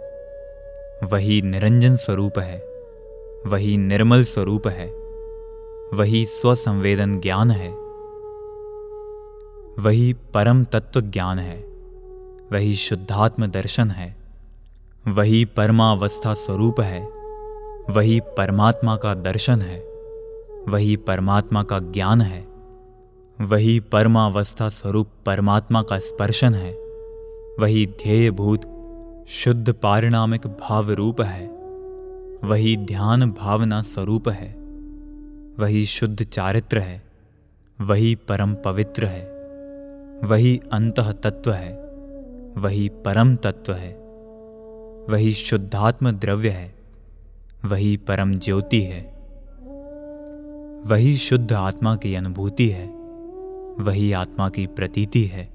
[1.04, 2.60] वही निरंजन स्वरूप है।
[3.48, 4.88] वही निर्मल स्वरूप है।
[5.98, 7.70] वही स्वसंवेदन ज्ञान है।
[9.84, 11.58] वही परम तत्व ज्ञान है।
[12.52, 14.16] वही शुद्धात्म दर्शन है।
[15.08, 17.04] वही परमावस्था स्वरूप है।
[17.90, 19.80] वही परमात्मा का दर्शन है।
[20.70, 22.47] वही परमात्मा का ज्ञान है।
[23.42, 26.74] वही परमावस्था स्वरूप परमात्मा का स्पर्शन है।
[27.60, 28.62] वही ध्येयभूत,
[29.30, 31.48] शुद्ध पारिणामिक भाव रूप है।
[32.44, 34.56] वही ध्यान भावना स्वरूप है।
[35.60, 37.04] वही शुद्ध चारित्र है।
[37.82, 39.26] वही परम पवित्र है।
[40.28, 41.74] वही अंत तत्व है।
[42.58, 43.94] वही परम तत्व है।
[45.10, 46.76] वही शुद्धात्म द्रव्य है।
[47.66, 49.18] वही परम ज्योति है।
[50.86, 52.97] वही शुद्ध आत्मा की अनुभूति है।
[53.80, 55.50] वही आत्मा की प्रतीति है।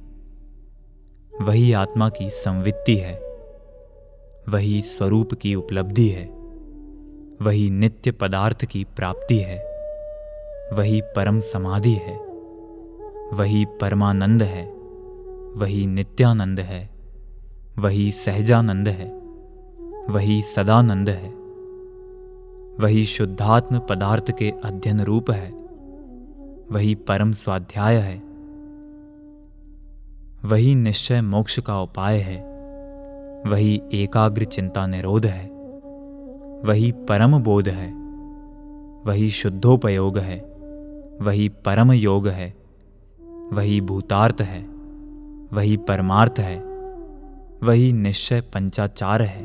[1.41, 3.21] वही आत्मा की संवित्ति है।
[4.49, 6.25] वही स्वरूप की उपलब्धि है।
[7.43, 9.59] वही नित्य पदार्थ की प्राप्ति है।
[10.73, 12.17] वही परम समाधि है।
[13.33, 14.67] वही परमानंद है।
[15.57, 16.91] वही नित्यानंद है।
[17.79, 19.19] वही सहजानंद है।
[20.13, 21.31] वही सदानंद है।
[22.77, 25.62] वही शुद्धात्म पदार्थ के अध्ययन रूप है।
[26.73, 28.17] वही परम स्वाध्याय है
[30.45, 32.37] वही निश्चय मोक्ष का उपाय है
[33.47, 35.45] वही एकाग्र चिंता निरोध है
[36.65, 37.91] वही परम बोध है
[39.07, 40.39] वही शुद्धोपयोग है
[41.23, 42.53] वही परम योग है
[43.53, 44.61] वही भूतार्थ है
[45.53, 46.59] वही परमार्थ है
[47.63, 49.43] वही निश्चय पंचाचार है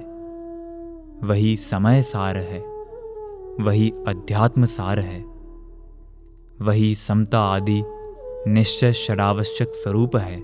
[1.23, 2.59] वही समय सार है
[3.63, 5.36] वही अध्यात्म सार है
[6.61, 7.83] वही समता आदि
[8.47, 10.37] निश्चय शरावश्यक स्वरूप है।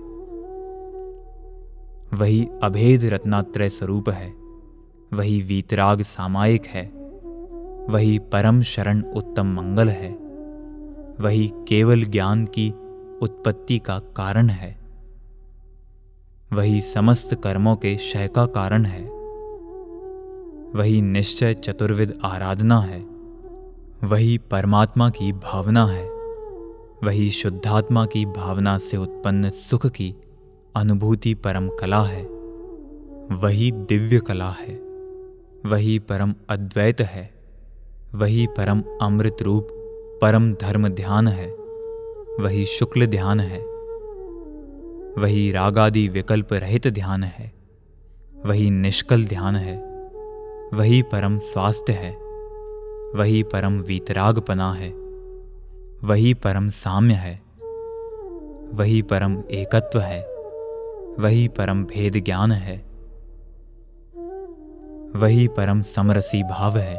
[2.16, 4.30] वही अभेद रत्नात्रय स्वरूप है।
[5.12, 6.86] वही वीतराग सामायिक है।
[7.88, 10.12] वही परम शरण उत्तम मंगल है।
[11.20, 12.70] वही केवल ज्ञान की
[13.22, 14.78] उत्पत्ति का कारण है।
[16.52, 19.04] वही समस्त कर्मों के क्षय का कारण है।
[20.78, 23.13] वही निश्चय चतुर्विद आराधना है।
[24.04, 26.10] वही परमात्मा की भावना है।
[27.04, 30.14] वही शुद्धात्मा की भावना से उत्पन्न सुख की
[30.76, 32.22] अनुभूति परम कला है।
[33.32, 34.74] वही दिव्य कला है।
[35.66, 37.34] वही परम अद्वैत है।
[38.14, 39.68] वही परम अमृत रूप,
[40.22, 41.50] परम धर्म ध्यान है।
[42.40, 43.60] वही शुक्ल ध्यान है।
[45.22, 47.52] वही रागादि विकल्प रहित ध्यान है।
[48.46, 49.76] वही निष्कल ध्यान है।
[50.74, 52.23] वही परम स्वास्थ्य है।
[53.14, 54.88] वही परम वीतरागपना है,
[56.04, 57.34] वही परम साम्य है,
[58.72, 60.20] वही परम एकत्व है,
[61.18, 62.76] वही परम भेद ज्ञान है,
[65.16, 66.94] वही परम समरसी भाव है।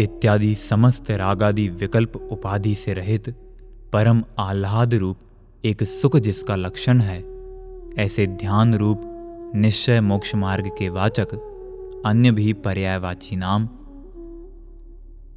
[0.00, 3.28] इत्यादि समस्त रागादि विकल्प उपाधि से रहित
[3.92, 5.16] परम आह्लाद रूप
[5.64, 7.18] एक सुख जिसका लक्षण है,
[7.98, 9.02] ऐसे ध्यान रूप
[9.54, 11.34] निश्चय मोक्ष मार्ग के वाचक
[12.06, 13.68] अन्य भी पर्यायवाची नाम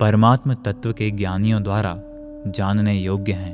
[0.01, 2.03] परमात्म तत्व के ज्ञानियों द्वारा
[2.47, 3.53] जानने योग्य हैं।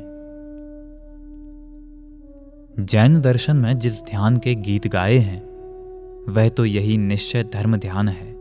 [2.79, 5.43] जैन दर्शन में जिस ध्यान के गीत गाए हैं,
[6.29, 8.35] वह तो यही निश्चय धर्म ध्यान है,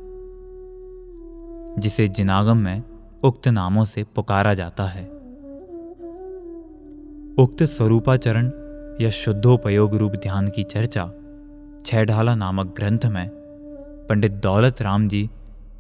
[1.79, 2.83] जिसे जिनागम में
[3.25, 5.05] उक्त नामों से पुकारा जाता है।
[7.39, 8.51] उक्त स्वरूपाचरण
[9.01, 11.13] या शुद्धोपयोग रूप ध्यान की चर्चा
[11.87, 13.29] छह नामक ग्रंथ में
[14.09, 15.31] पंडित दौलत राम जी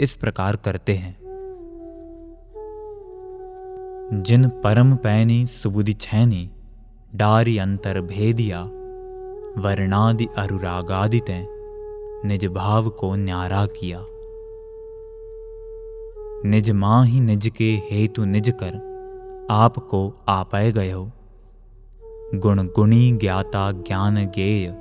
[0.01, 1.26] इस प्रकार करते हैं।
[4.13, 6.51] जिन परम पैनी सुबुदि छैनी,
[7.17, 8.63] डारी अंतर भेदिया,
[9.59, 11.25] वर्णादि अनुरागादित
[12.25, 14.05] निज भाव को न्यारा किया।
[16.51, 18.75] निज माँ ही निज के हेतु निज कर
[19.51, 21.11] आप आपको आपय गयो।
[22.35, 24.75] गुण गुणी ज्ञाता ज्ञान गेय,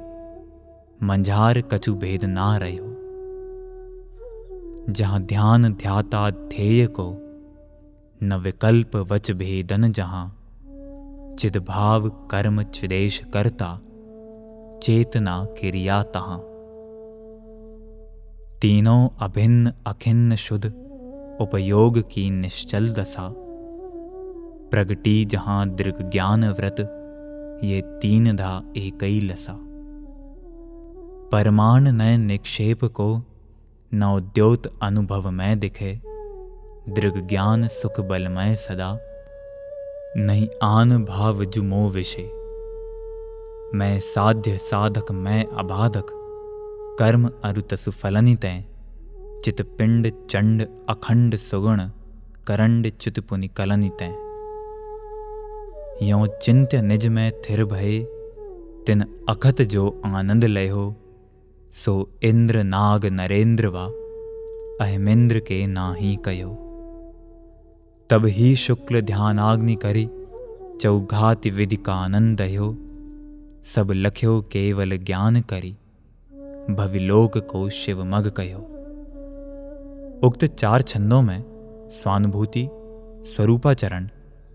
[1.03, 2.95] मंझार कछु भेद ना रहो
[4.89, 7.24] जहाँ ध्यान ध्याता ध्येय को
[8.23, 10.41] न विकल्प वच भेदन जहाँ।
[11.39, 13.79] चिदभाव कर्म चिदेश करता,
[14.83, 16.39] चेतना क्रिया तहां।
[18.61, 20.65] तीनों अभिन्न अखिन्न शुद्ध,
[21.41, 23.33] उपयोग की निश्चल दशा।
[24.71, 27.01] प्रगटी जहाँ दृग ज्ञान व्रत,
[27.63, 29.59] ये तीन धा एक लसा
[31.31, 33.21] परमाण नय निक्षेप को
[33.93, 36.14] नवद्योत अनुभव में दिखे।
[36.89, 38.97] दृग ज्ञान सुख बलमय सदा।
[40.17, 42.29] नहीं आन भाव जुमो विषय
[43.73, 46.05] मैं साध्य साधक, मैं अबाधक।
[46.99, 48.45] कर्म अरुतसु फलनित
[49.45, 51.81] चित पिंड चंड अखंड सुगुण,
[52.47, 54.01] करंड चुतपुनि कलनित
[56.03, 57.99] यो चिंत्य निज में थिर भय,
[58.87, 60.95] तिन अखत जो आनंद लयो,
[61.71, 63.85] सो इंद्र नाग नरेंद्र वा,
[64.81, 66.64] अहमेंद्र के नाही कयो।
[68.09, 70.09] तब ही शुक्ल ध्यानाग्नि करी,
[70.81, 72.77] चौघाति विधि का आनंद हो
[73.63, 75.77] सब लख्यो केवल ज्ञान करी
[76.69, 78.61] भविलोक को शिव मग कहो
[80.27, 81.43] उक्त चार छंदों में
[81.91, 82.69] स्वानुभूति,
[83.25, 84.09] स्वरूपाचरण,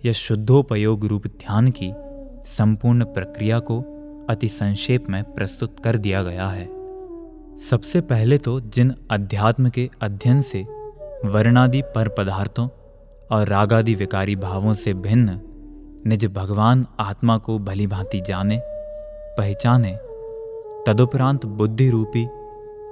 [0.04, 1.92] या शुद्धोपयोग रूप ध्यान की
[2.50, 3.80] संपूर्ण प्रक्रिया को
[4.28, 6.68] अति संक्षेप में प्रस्तुत कर दिया गया है।
[7.58, 10.62] सबसे पहले तो जिन अध्यात्म के अध्ययन से
[11.24, 12.68] वर्णादि पर पदार्थों
[13.32, 15.40] और रागादि विकारी भावों से भिन्न
[16.06, 18.60] निज भगवान आत्मा को भली भांति जाने,
[19.38, 19.98] पहचाने,
[20.86, 22.24] तदुपरांत बुद्धि रूपी,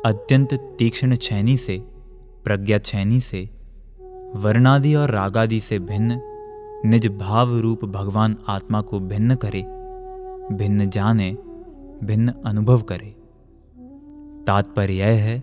[0.07, 1.79] अत्यंत तीक्ष्ण छैनी से,
[2.45, 3.51] प्रज्ञा छैनी से,
[4.35, 6.21] वर्णादि और रागादि से भिन्न
[6.85, 9.63] निज भाव रूप भगवान आत्मा को भिन्न करे,
[10.55, 11.37] भिन्न जाने,
[12.05, 13.15] भिन्न अनुभव करे।
[14.47, 15.43] तात्पर्य यह है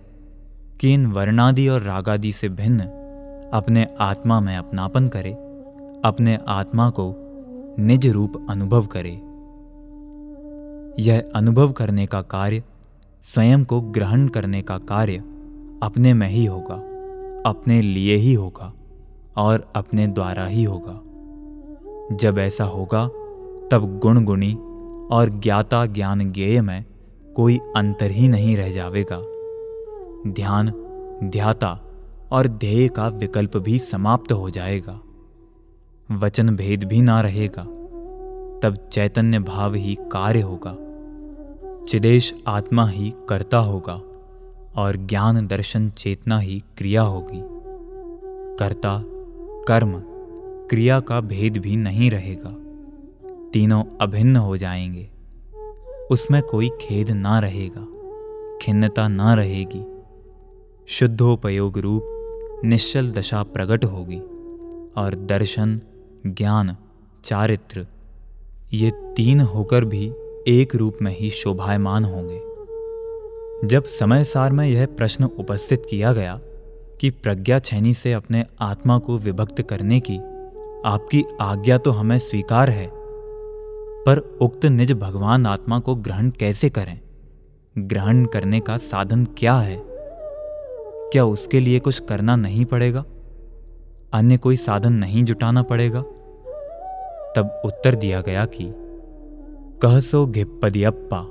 [0.79, 3.04] कि इन वर्णादि और रागादि से भिन्न
[3.53, 5.33] अपने आत्मा में अपनापन करे,
[6.05, 7.15] अपने आत्मा को
[7.79, 9.21] निज रूप अनुभव करे।
[11.03, 12.63] यह अनुभव करने का कार्य,
[13.21, 15.17] स्वयं को ग्रहण करने का कार्य
[15.83, 16.75] अपने में ही होगा,
[17.49, 18.73] अपने लिए ही होगा
[19.37, 21.01] और अपने द्वारा ही होगा।
[22.15, 23.07] जब ऐसा होगा,
[23.71, 24.53] तब गुण गुणी
[25.11, 26.85] और ज्ञाता ज्ञान ज्ञेय में
[27.35, 29.21] कोई अंतर ही नहीं रह जाएगा
[30.31, 30.73] ध्यान,
[31.23, 31.79] ध्याता
[32.31, 35.01] और ध्येय का विकल्प भी समाप्त हो जाएगा।
[36.11, 37.63] वचन भेद भी ना रहेगा,
[38.63, 40.77] तब चैतन्य भाव ही कार्य होगा।
[41.85, 44.01] चिदेश आत्मा ही कर्ता होगा
[44.81, 47.41] और ज्ञान दर्शन चेतना ही क्रिया होगी।
[48.59, 49.03] कर्ता,
[49.67, 50.03] कर्म,
[50.69, 52.55] क्रिया का भेद भी नहीं रहेगा।
[53.53, 55.09] तीनों अभिन्न हो जाएँगे।
[56.11, 57.87] उसमें कोई खेद ना रहेगा,
[58.61, 59.85] खिन्नता ना रहेगी।
[60.87, 62.14] शुद्धोपयोग रूप
[62.65, 64.19] निश्चल दशा प्रकट होगी
[64.97, 65.79] और दर्शन,
[66.27, 66.75] ज्ञान,
[67.23, 67.87] चारित्र,
[68.73, 70.13] ये तीन होकर भी
[70.47, 72.41] एक रूप में ही शोभायमान होंगे।
[73.67, 76.39] जब समय सार में यह प्रश्न उपस्थित किया गया
[77.01, 80.17] कि प्रज्ञा छैनी से अपने आत्मा को विभक्त करने की
[80.85, 82.89] आपकी आज्ञा तो हमें स्वीकार है,
[84.05, 86.99] पर उक्त निज भगवान आत्मा को ग्रहण कैसे करें?
[87.77, 89.94] ग्रहण करने का साधन क्या है?
[91.11, 93.05] क्या उसके लिए कुछ करना नहीं पड़ेगा?
[94.13, 96.01] अन्य कोई साधन नहीं जुटाना पड़ेगा?
[97.35, 98.73] तब उत्तर दिया गया कि,
[99.81, 101.27] कह सो घिप्पदियप्पा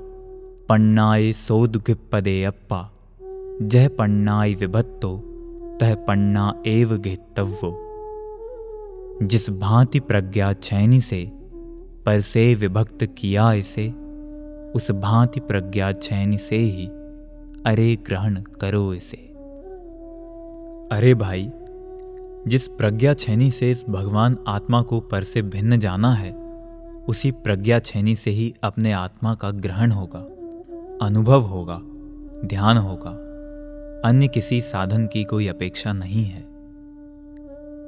[0.69, 2.91] पन्नाए सोद घिप्पदे अप्पा,
[3.61, 5.17] जह पन्नाई विभत्तो,
[5.79, 7.81] तह पन्ना एव घित्तव्यो
[9.23, 11.31] जिस भांति प्रज्ञा छैनी से,
[12.05, 13.89] पर से विभक्त किया इसे,
[14.75, 16.87] उस भांति प्रज्ञा छैनी से ही
[17.65, 19.34] अरे ग्रहण करो इसे।
[20.91, 21.51] अरे भाई,
[22.47, 26.33] जिस प्रज्ञा छैनी से इस भगवान आत्मा को पर से भिन्न जाना है,
[27.07, 30.19] उसी प्रज्ञा छैनी से ही अपने आत्मा का ग्रहण होगा,
[31.05, 31.81] अनुभव होगा,
[32.47, 33.09] ध्यान होगा।
[34.09, 36.45] अन्य किसी साधन की कोई अपेक्षा नहीं है।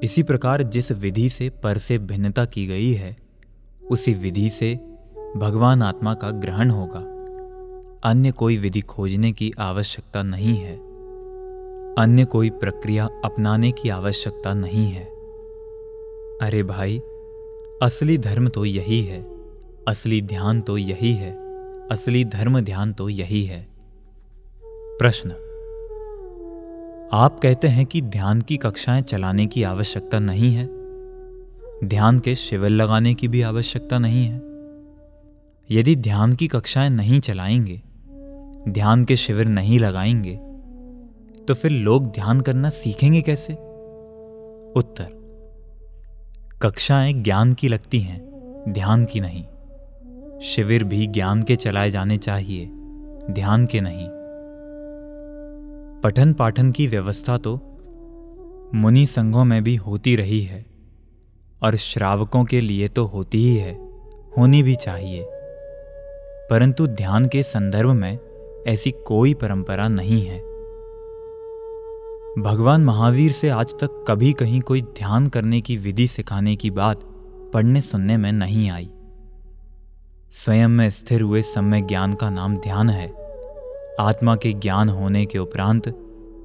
[0.03, 3.17] इसी प्रकार जिस विधि से पर से भिन्नता की गई है,
[3.91, 4.75] उसी विधि से
[5.37, 6.99] भगवान आत्मा का ग्रहण होगा।
[8.09, 10.86] अन्य कोई विधि खोजने की आवश्यकता नहीं है।
[11.97, 15.03] अन्य कोई प्रक्रिया अपनाने की आवश्यकता नहीं है।
[16.41, 16.97] अरे भाई,
[17.83, 19.25] असली धर्म तो यही है,
[19.87, 21.31] असली ध्यान तो यही है,
[21.91, 23.67] असली धर्म ध्यान तो यही है।
[24.99, 25.29] प्रश्न,
[27.13, 30.69] आप कहते हैं कि ध्यान की कक्षाएँ चलाने की आवश्यकता नहीं है?
[31.83, 34.41] ध्यान के शिविर लगाने की भी आवश्यकता नहीं है?
[35.71, 37.81] यदि ध्यान की कक्षाएँ नहीं चलाएँगे,
[38.71, 40.46] ध्यान के शिविर नहीं लगाएँगे
[41.47, 43.53] तो फिर लोग ध्यान करना सीखेंगे कैसे?
[44.75, 45.17] उत्तर,
[46.61, 48.27] कक्षाएँ ज्ञान की लगती हैं,
[48.69, 49.45] ध्यान की नहीं।
[50.39, 52.65] शिविर भी ज्ञान के चलाए जाने चाहिए,
[53.31, 54.09] ध्यान के नहीं।
[56.03, 57.55] पठन पाठन की व्यवस्था तो
[58.75, 60.65] मुनि संघों में भी होती रही है,
[61.63, 63.73] और श्रावकों के लिए तो होती ही है,
[64.37, 65.25] होनी भी चाहिए।
[66.49, 68.19] परंतु ध्यान के संदर्भ में
[68.67, 70.56] ऐसी कोई परंपरा नहीं है।
[72.37, 76.99] भगवान महावीर से आज तक कभी कहीं कोई ध्यान करने की, विधि सिखाने की बात
[77.53, 78.89] पढ़ने सुनने में नहीं आई।
[80.31, 83.07] स्वयं में स्थिर हुए समय ज्ञान का नाम ध्यान है।
[83.99, 85.89] आत्मा के ज्ञान होने के उपरांत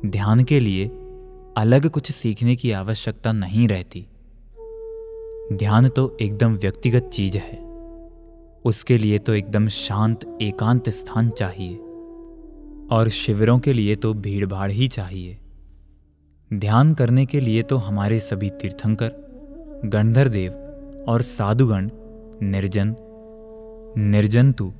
[0.06, 0.88] ध्यान के लिए
[1.56, 4.06] अलग कुछ सीखने की आवश्यकता नहीं रहती।
[5.52, 7.58] ध्यान तो एकदम व्यक्तिगत चीज़ है।
[8.64, 11.76] उसके लिए तो एकदम शांत, एकांत स्थान चाहिए।
[12.96, 15.38] और शिविरों के लिए तो भीड़ भाड़ ही चाहिए।
[16.54, 19.12] ध्यान करने के लिए तो हमारे सभी तीर्थंकर
[19.84, 20.52] गंधर देव
[21.08, 21.90] और साधुगण,
[22.42, 22.96] निर्जन,
[23.98, 24.72] निर्जंतु,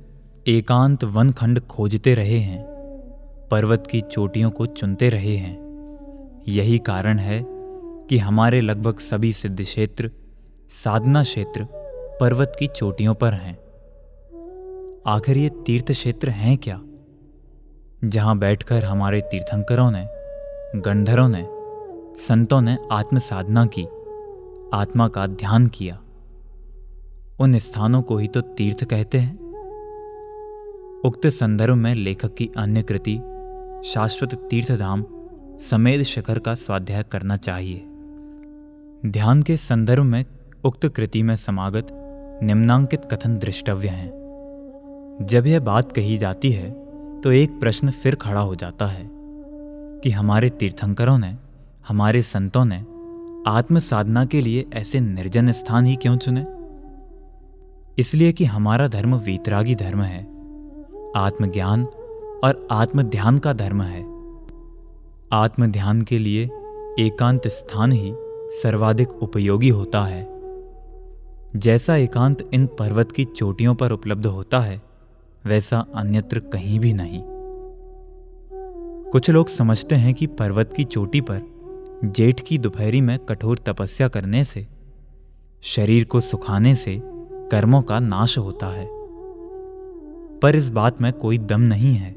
[0.47, 2.65] एकांत वन खंड खोजते रहे हैं,
[3.51, 5.63] पर्वत की चोटियों को चुनते रहे हैं।
[6.47, 7.45] यही कारण है
[8.09, 10.11] कि हमारे लगभग सभी सिद्ध क्षेत्र
[10.69, 11.67] साधना क्षेत्र,
[12.21, 13.57] पर्वत की चोटियों पर हैं।
[15.07, 16.81] आखिर ये तीर्थ क्षेत्र हैं क्या?
[18.03, 20.07] जहाँ बैठकर हमारे तीर्थंकरों ने
[20.75, 21.62] गंधरों ने
[22.17, 23.83] संतों ने आत्म साधना की,
[24.73, 25.99] आत्मा का ध्यान किया।
[27.39, 29.43] उन स्थानों को ही तो तीर्थ कहते हैं।
[31.05, 33.17] उक्त संदर्भ में लेखक की अन्य कृति,
[33.89, 35.05] शाश्वत तीर्थधाम
[35.61, 37.85] समेध शिखर का स्वाध्याय करना चाहिए।
[39.05, 40.25] ध्यान के संदर्भ में
[40.63, 41.87] उक्त कृति में समागत
[42.43, 44.23] निम्नांकित कथन दृष्टव्य हैं।
[45.21, 46.71] जब यह बात कही जाती है
[47.21, 49.09] तो एक प्रश्न फिर खड़ा हो जाता है
[49.99, 51.35] कि हमारे तीर्थंकरों ने
[51.87, 52.85] हमारे संतों ने
[53.47, 56.45] आत्म साधना के लिए ऐसे निर्जन स्थान ही क्यों चुने?
[57.97, 60.23] इसलिए कि हमारा धर्म वीतरागी धर्म है,
[61.15, 61.85] आत्मज्ञान
[62.43, 64.01] और आत्म ध्यान का धर्म है।
[65.33, 66.49] आत्म ध्यान के लिए
[66.99, 68.13] एकांत स्थान ही
[68.61, 70.29] सर्वाधिक उपयोगी होता है।
[71.55, 74.81] जैसा एकांत इन पर्वत की चोटियों पर उपलब्ध होता है,
[75.45, 77.23] वैसा अन्यत्र कहीं भी नहीं।
[79.11, 81.52] कुछ लोग समझते हैं कि पर्वत की चोटी पर
[82.05, 84.67] जेठ की दोपहरी में कठोर तपस्या करने से,
[85.63, 87.01] शरीर को सुखाने से
[87.51, 88.87] कर्मों का नाश होता है।
[90.39, 92.11] पर इस बात में कोई दम नहीं है,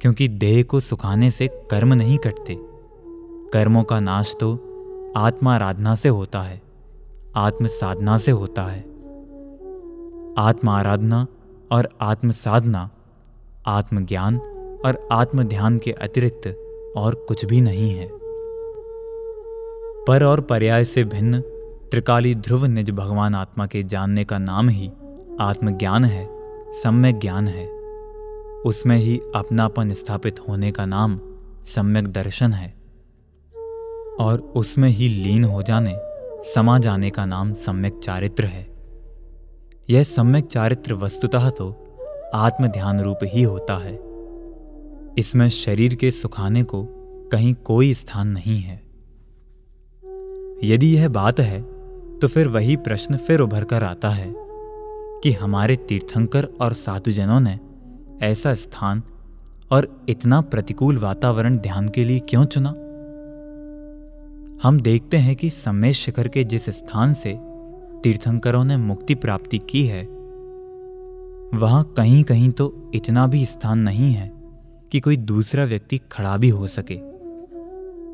[0.00, 2.56] क्योंकि देह को सुखाने से कर्म नहीं कटते।
[3.52, 4.52] कर्मों का नाश तो
[5.16, 6.60] आत्मा आराधना से होता है
[7.36, 8.80] आत्म साधना से होता है।
[10.38, 11.26] आत्म आराधना
[11.72, 12.88] और आत्म साधना
[13.66, 14.38] आत्मज्ञान
[14.84, 16.46] और आत्म ध्यान के अतिरिक्त
[16.96, 18.06] और कुछ भी नहीं है।
[20.08, 21.40] पर और पर्याय से भिन्न,
[21.90, 24.92] त्रिकाली ध्रुव निज भगवान आत्मा के जानने का नाम ही
[25.40, 26.28] आत्मज्ञान है,
[26.72, 27.66] सम्यक ज्ञान है।
[28.62, 31.20] उसमें ही अपनापन स्थापित होने का नाम
[31.64, 32.74] सम्यक दर्शन है।
[34.20, 35.94] और उसमें ही लीन हो जाने,
[36.54, 38.68] समा जाने का नाम सम्यक चारित्र है।
[39.90, 41.96] यह सम्यक चारित्र वस्तुतः तो
[42.34, 44.00] आत्म ध्यान रूप ही होता है।
[45.18, 46.88] इसमें शरीर के सुखाने को
[47.32, 48.87] कहीं कोई स्थान नहीं है।
[50.64, 51.62] यदि यह बात है
[52.18, 54.34] तो फिर वही प्रश्न फिर उभर कर आता है
[55.22, 57.58] कि हमारे तीर्थंकर और साधुजनों ने
[58.22, 59.02] ऐसा स्थान
[59.70, 62.70] और इतना प्रतिकूल वातावरण ध्यान के लिए क्यों चुना?
[64.62, 67.38] हम देखते हैं कि सम्मेश शिखर के जिस स्थान से
[68.02, 70.04] तीर्थंकरों ने मुक्ति प्राप्ति की है,
[71.54, 74.32] वहाँ कहीं कहीं तो इतना भी स्थान नहीं है
[74.92, 77.00] कि कोई दूसरा व्यक्ति खड़ा भी हो सके।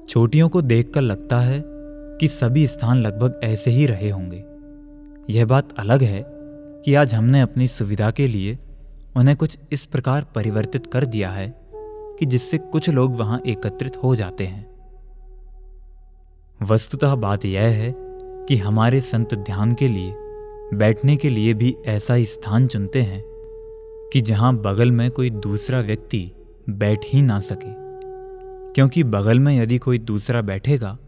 [0.06, 1.73] चोटियों को देखकर लगता है
[2.20, 4.44] कि सभी स्थान लगभग ऐसे ही रहे होंगे।
[5.30, 6.24] यह बात अलग है
[6.84, 8.58] कि आज हमने अपनी सुविधा के लिए
[9.16, 11.60] उन्हें कुछ इस प्रकार परिवर्तित कर दिया है
[12.18, 14.74] कि जिससे कुछ लोग वहाँ एकत्रित हो जाते हैं।
[16.62, 17.94] वस्तुतः बात यह है
[18.48, 20.14] कि हमारे संत ध्यान के लिए,
[20.76, 23.24] बैठने के लिए भी ऐसा ही स्थान चुनते हैं
[24.12, 26.32] कि जहाँ बगल में कोई दूसरा व्यक्ति
[26.70, 27.84] बैठ ही ना सके।
[28.72, 30.98] क्योंकि बगल में यदि कोई दूसरा बैठेगा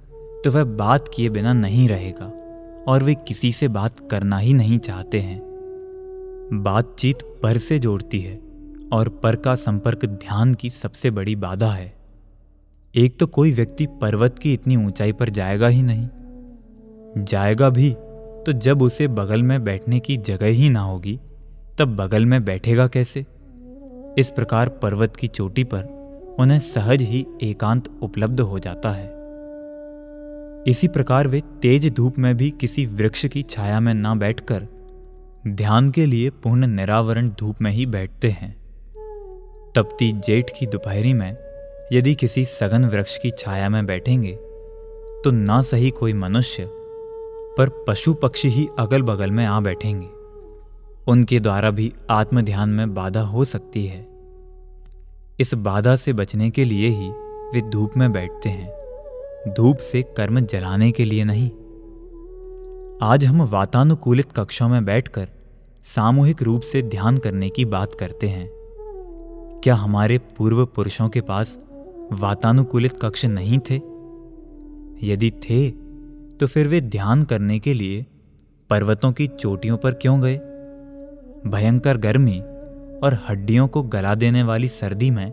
[0.46, 2.26] तो वह बात किए बिना नहीं रहेगा,
[2.88, 5.40] और वे किसी से बात करना ही नहीं चाहते हैं।
[6.52, 8.38] बातचीत पर से जोड़ती है,
[8.92, 11.96] और पर का संपर्क ध्यान की सबसे बड़ी बाधा है।
[12.94, 17.90] एक तो कोई व्यक्ति पर्वत की इतनी ऊंचाई पर जाएगा ही नहीं। जाएगा भी
[18.46, 21.18] तो जब उसे बगल में बैठने की जगह ही ना होगी,
[21.78, 23.26] तब बगल में बैठेगा कैसे?
[24.18, 29.15] इस प्रकार पर्वत की चोटी पर उन्हें सहज ही एकांत उपलब्ध हो जाता है।
[30.66, 34.66] इसी प्रकार वे तेज धूप में भी किसी वृक्ष की छाया में ना बैठकर
[35.48, 38.50] ध्यान के लिए पूर्ण निरावरण धूप में ही बैठते हैं।
[39.76, 41.36] तपती जेठ की दोपहरी में
[41.92, 44.32] यदि किसी सघन वृक्ष की छाया में बैठेंगे
[45.24, 46.66] तो ना सही कोई मनुष्य,
[47.58, 50.08] पर पशु पक्षी ही अगल बगल में आ बैठेंगे।
[51.06, 54.06] उनके द्वारा भी आत्म ध्यान में बाधा हो सकती है।
[55.40, 57.08] इस बाधा से बचने के लिए ही
[57.52, 58.68] वे धूप में बैठते हैं।
[59.46, 61.50] धूप से कर्म जलाने के लिए नहीं।
[63.02, 65.28] आज हम वातानुकूलित कक्षों में बैठकर
[65.84, 68.48] सामूहिक रूप से ध्यान करने की बात करते हैं।
[69.64, 71.58] क्या हमारे पूर्व पुरुषों के पास
[72.12, 73.76] वातानुकूलित कक्ष नहीं थे?
[75.12, 75.70] यदि थे
[76.40, 78.06] तो फिर वे ध्यान करने के लिए
[78.70, 80.36] पर्वतों की चोटियों पर क्यों गए?
[81.50, 82.40] भयंकर गर्मी
[83.02, 85.32] और हड्डियों को गला देने वाली सर्दी में,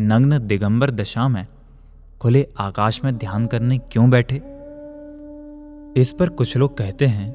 [0.00, 1.46] नग्न दिगंबर दशा में
[2.22, 4.36] खुले आकाश में ध्यान करने क्यों बैठे?
[6.00, 7.32] इस पर कुछ लोग कहते हैं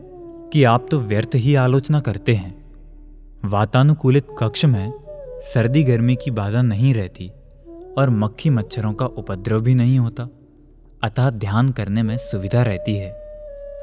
[0.54, 2.72] कि आप तो व्यर्थ ही आलोचना करते हैं।
[3.46, 4.94] वातानुकूलित कक्ष में
[5.42, 7.32] सर्दी गर्मी की बाधा नहीं रहती
[7.98, 10.30] और मक्खी मच्छरों का उपद्रव भी नहीं होता,
[11.04, 13.12] अतः ध्यान करने में सुविधा रहती है।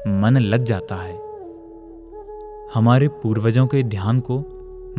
[0.07, 1.15] मन लग जाता है।
[2.73, 4.39] हमारे पूर्वजों के ध्यान को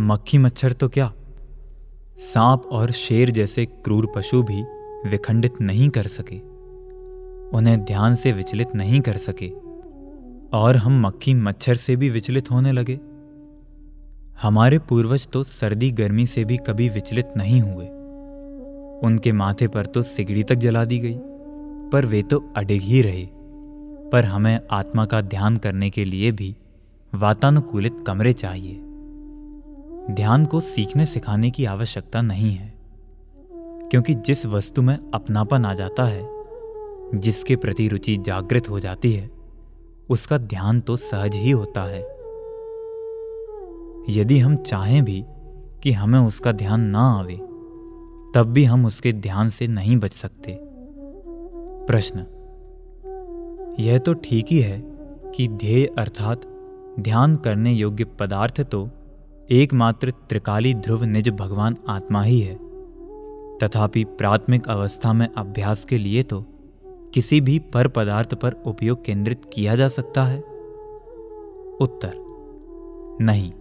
[0.00, 1.12] मक्खी मच्छर तो क्या?
[2.18, 4.75] सांप और शेर जैसे क्रूर पशु भी
[5.06, 6.36] विखंडित नहीं कर सके,
[7.56, 9.48] उन्हें ध्यान से विचलित नहीं कर सके,
[10.58, 12.98] और हम मक्खी मच्छर से भी विचलित होने लगे।
[14.42, 17.86] हमारे पूर्वज तो सर्दी गर्मी से भी कभी विचलित नहीं हुए।
[19.06, 21.18] उनके माथे पर तो सिगड़ी तक जला दी गई,
[21.90, 23.26] पर वे तो अडिग ही रहे।
[24.12, 26.56] पर हमें आत्मा का ध्यान करने के लिए भी
[27.14, 28.74] वातानुकूलित कमरे चाहिए।
[30.14, 32.75] ध्यान को सीखने सिखाने की आवश्यकता नहीं है।
[33.90, 36.28] क्योंकि जिस वस्तु में अपनापन आ जाता है,
[37.14, 39.30] जिसके प्रति रुचि जागृत हो जाती है,
[40.10, 42.00] उसका ध्यान तो सहज ही होता है।
[44.08, 45.24] यदि हम चाहें भी
[45.82, 47.36] कि हमें उसका ध्यान ना आवे,
[48.34, 50.58] तब भी हम उसके ध्यान से नहीं बच सकते।
[51.86, 52.26] प्रश्न।
[53.78, 54.82] यह तो ठीक ही है
[55.34, 56.40] कि ध्येय अर्थात
[57.00, 58.90] ध्यान करने योग्य पदार्थ तो
[59.50, 62.65] एकमात्र त्रिकाली ध्रुव निज भगवान आत्मा ही है।
[63.62, 66.44] तथापि प्राथमिक अवस्था में अभ्यास के लिए तो
[67.14, 70.38] किसी भी पर पदार्थ पर उपयोग केंद्रित किया जा सकता है।
[71.80, 72.12] उत्तर,
[73.20, 73.52] नहीं।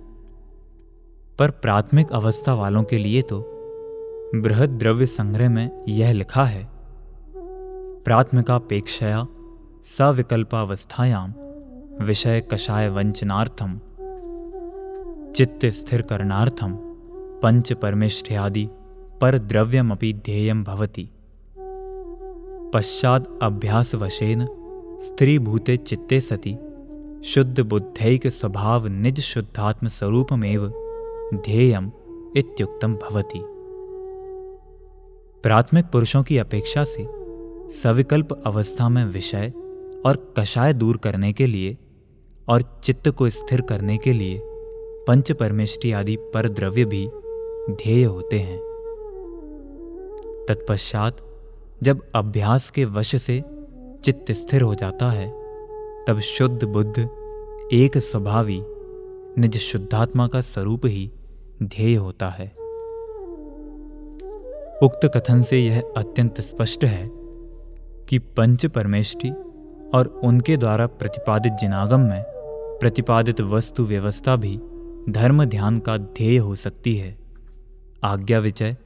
[1.40, 3.52] पर प्राथमिक अवस्था वालों के लिए तो
[4.36, 6.68] बृहद द्रव्य संग्रह में यह लिखा है
[8.06, 9.28] प्राथमिकापेक्षया
[9.84, 11.34] सविकल्पावस्थायाम
[12.06, 13.80] विषय कषाय वंचनार्थम
[15.36, 16.78] चित्त स्थिर करणार्थम
[17.44, 18.70] पंच परमेष्ठ्यादि
[19.22, 21.10] पर द्रव्यमपि ध्येयम भवति।
[22.74, 24.46] पश्चात अभ्यास वशेन
[25.02, 26.58] स्त्रीभूते चित्ते सति।
[27.26, 30.68] शुद्ध बुद्धैक स्वभाव निज शुद्धात्म स्वरूपमेव
[31.34, 31.92] ध्येयम
[32.38, 33.40] इत्युक्तम भवति।
[35.44, 37.08] प्राथमिक पुरुषों की अपेक्षा से
[37.82, 39.54] सविकल्प अवस्था में विषय
[40.06, 41.78] और कषाय दूर करने के लिए
[42.50, 44.42] और चित्त को स्थिर करने के लिए
[45.08, 47.08] पंच परमेष्टि आदि पर द्रव्य भी
[47.70, 48.75] ध्येय होते हैं।
[50.48, 51.18] तत्पश्चात
[51.84, 53.44] जब अभ्यास के वश से
[54.04, 55.30] चित्त स्थिर हो जाता है,
[56.08, 57.00] तब शुद्ध बुद्ध
[57.74, 58.60] एक स्वभावी,
[59.38, 61.12] निज शुद्धात्मा का स्वरूप ही
[61.64, 62.48] ध्येय होता है।
[64.84, 67.10] उक्त कथन से यह अत्यंत स्पष्ट है
[68.10, 69.30] कि पंच परमेष्टि
[69.94, 72.24] और उनके द्वारा प्रतिपादित जिनागम में
[72.80, 74.60] प्रतिपादित वस्तु व्यवस्था भी
[75.10, 77.18] धर्म ध्यान का ध्येय हो सकती है।
[78.04, 78.78] आज्ञा विचय,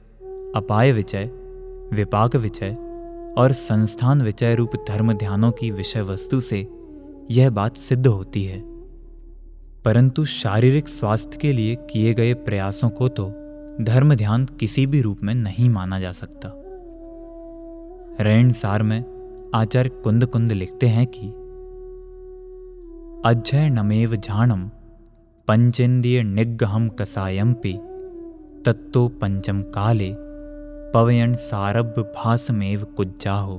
[0.56, 1.30] अपाय विचय
[1.92, 2.76] विपाक विचय
[3.38, 6.66] और संस्थान विचय रूप धर्म ध्यानों की विषय वस्तु से
[7.30, 8.62] यह बात सिद्ध होती है।
[9.84, 13.28] परंतु शारीरिक स्वास्थ्य के लिए किए गए प्रयासों को तो
[13.80, 16.52] धर्म ध्यान किसी भी रूप में नहीं माना जा सकता।
[18.24, 19.04] रैन सार में
[19.54, 21.26] आचार्य कुंद कुंद लिखते हैं कि
[23.28, 24.70] अजय नमेव झाणम
[25.48, 27.72] पंचेन्द्रिय निग्रहम कसायम्पि
[28.66, 30.29] तत्तो पंचम काले
[30.94, 33.56] पवयन सारभ भासमेव कुज्जाहो।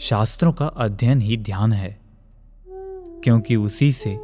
[0.00, 1.98] शास्त्रों का अध्ययन ही ध्यान है,
[3.24, 4.16] क्योंकि उसी से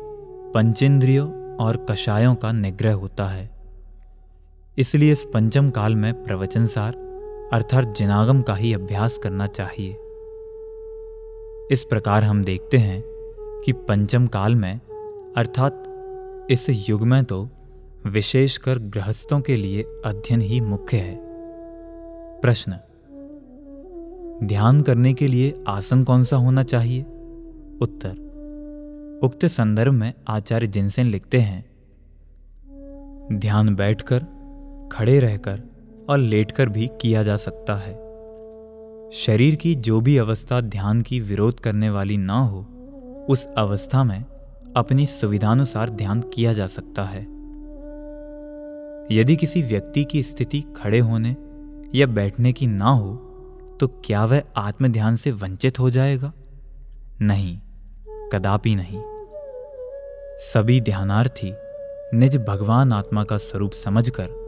[0.54, 3.50] पंचेंद्रियों और कषायों का निग्रह होता है।
[4.78, 6.92] इसलिए इस पंचम काल में प्रवचनसार
[7.52, 9.90] अर्थात जिनागम का ही अभ्यास करना चाहिए।
[11.70, 13.02] इस प्रकार हम देखते हैं
[13.64, 14.80] कि पंचम काल में
[15.36, 15.82] अर्थात
[16.50, 17.48] इस युग में तो
[18.06, 21.18] विशेषकर गृहस्थों के लिए अध्ययन ही मुख्य है।
[22.40, 22.72] प्रश्न।
[24.46, 27.02] ध्यान करने के लिए आसन कौन सा होना चाहिए?
[27.80, 28.10] उत्तर।
[29.22, 31.70] उक्त संदर्भ में आचार्य जिनसेन लिखते हैं।
[33.38, 34.26] ध्यान बैठकर,
[34.92, 35.62] खड़े रहकर
[36.08, 37.94] और लेटकर भी किया जा सकता है।
[39.12, 42.66] शरीर की जो भी अवस्था ध्यान की विरोध करने वाली ना हो,
[43.28, 44.24] उस अवस्था में
[44.76, 47.41] अपनी सुविधानुसार ध्यान किया जा सकता है।
[49.12, 51.36] यदि किसी व्यक्ति की स्थिति खड़े होने
[51.94, 53.14] या बैठने की ना हो
[53.80, 56.32] तो क्या वह आत्मध्यान से वंचित हो जाएगा?
[57.20, 57.58] नहीं,
[58.32, 59.02] कदापि नहीं।
[60.42, 61.52] सभी ध्यानार्थी
[62.14, 64.40] निज भगवान आत्मा का स्वरूप समझकर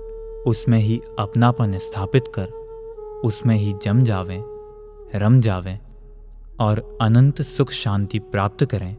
[0.47, 2.47] उसमें ही अपनापन स्थापित कर,
[3.25, 4.43] उसमें ही जम जावें,
[5.15, 5.79] रम जावें
[6.61, 8.97] और अनंत सुख शांति प्राप्त करें,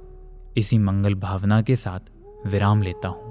[0.58, 2.12] इसी मंगल भावना के साथ
[2.48, 3.25] विराम लेता हूँ।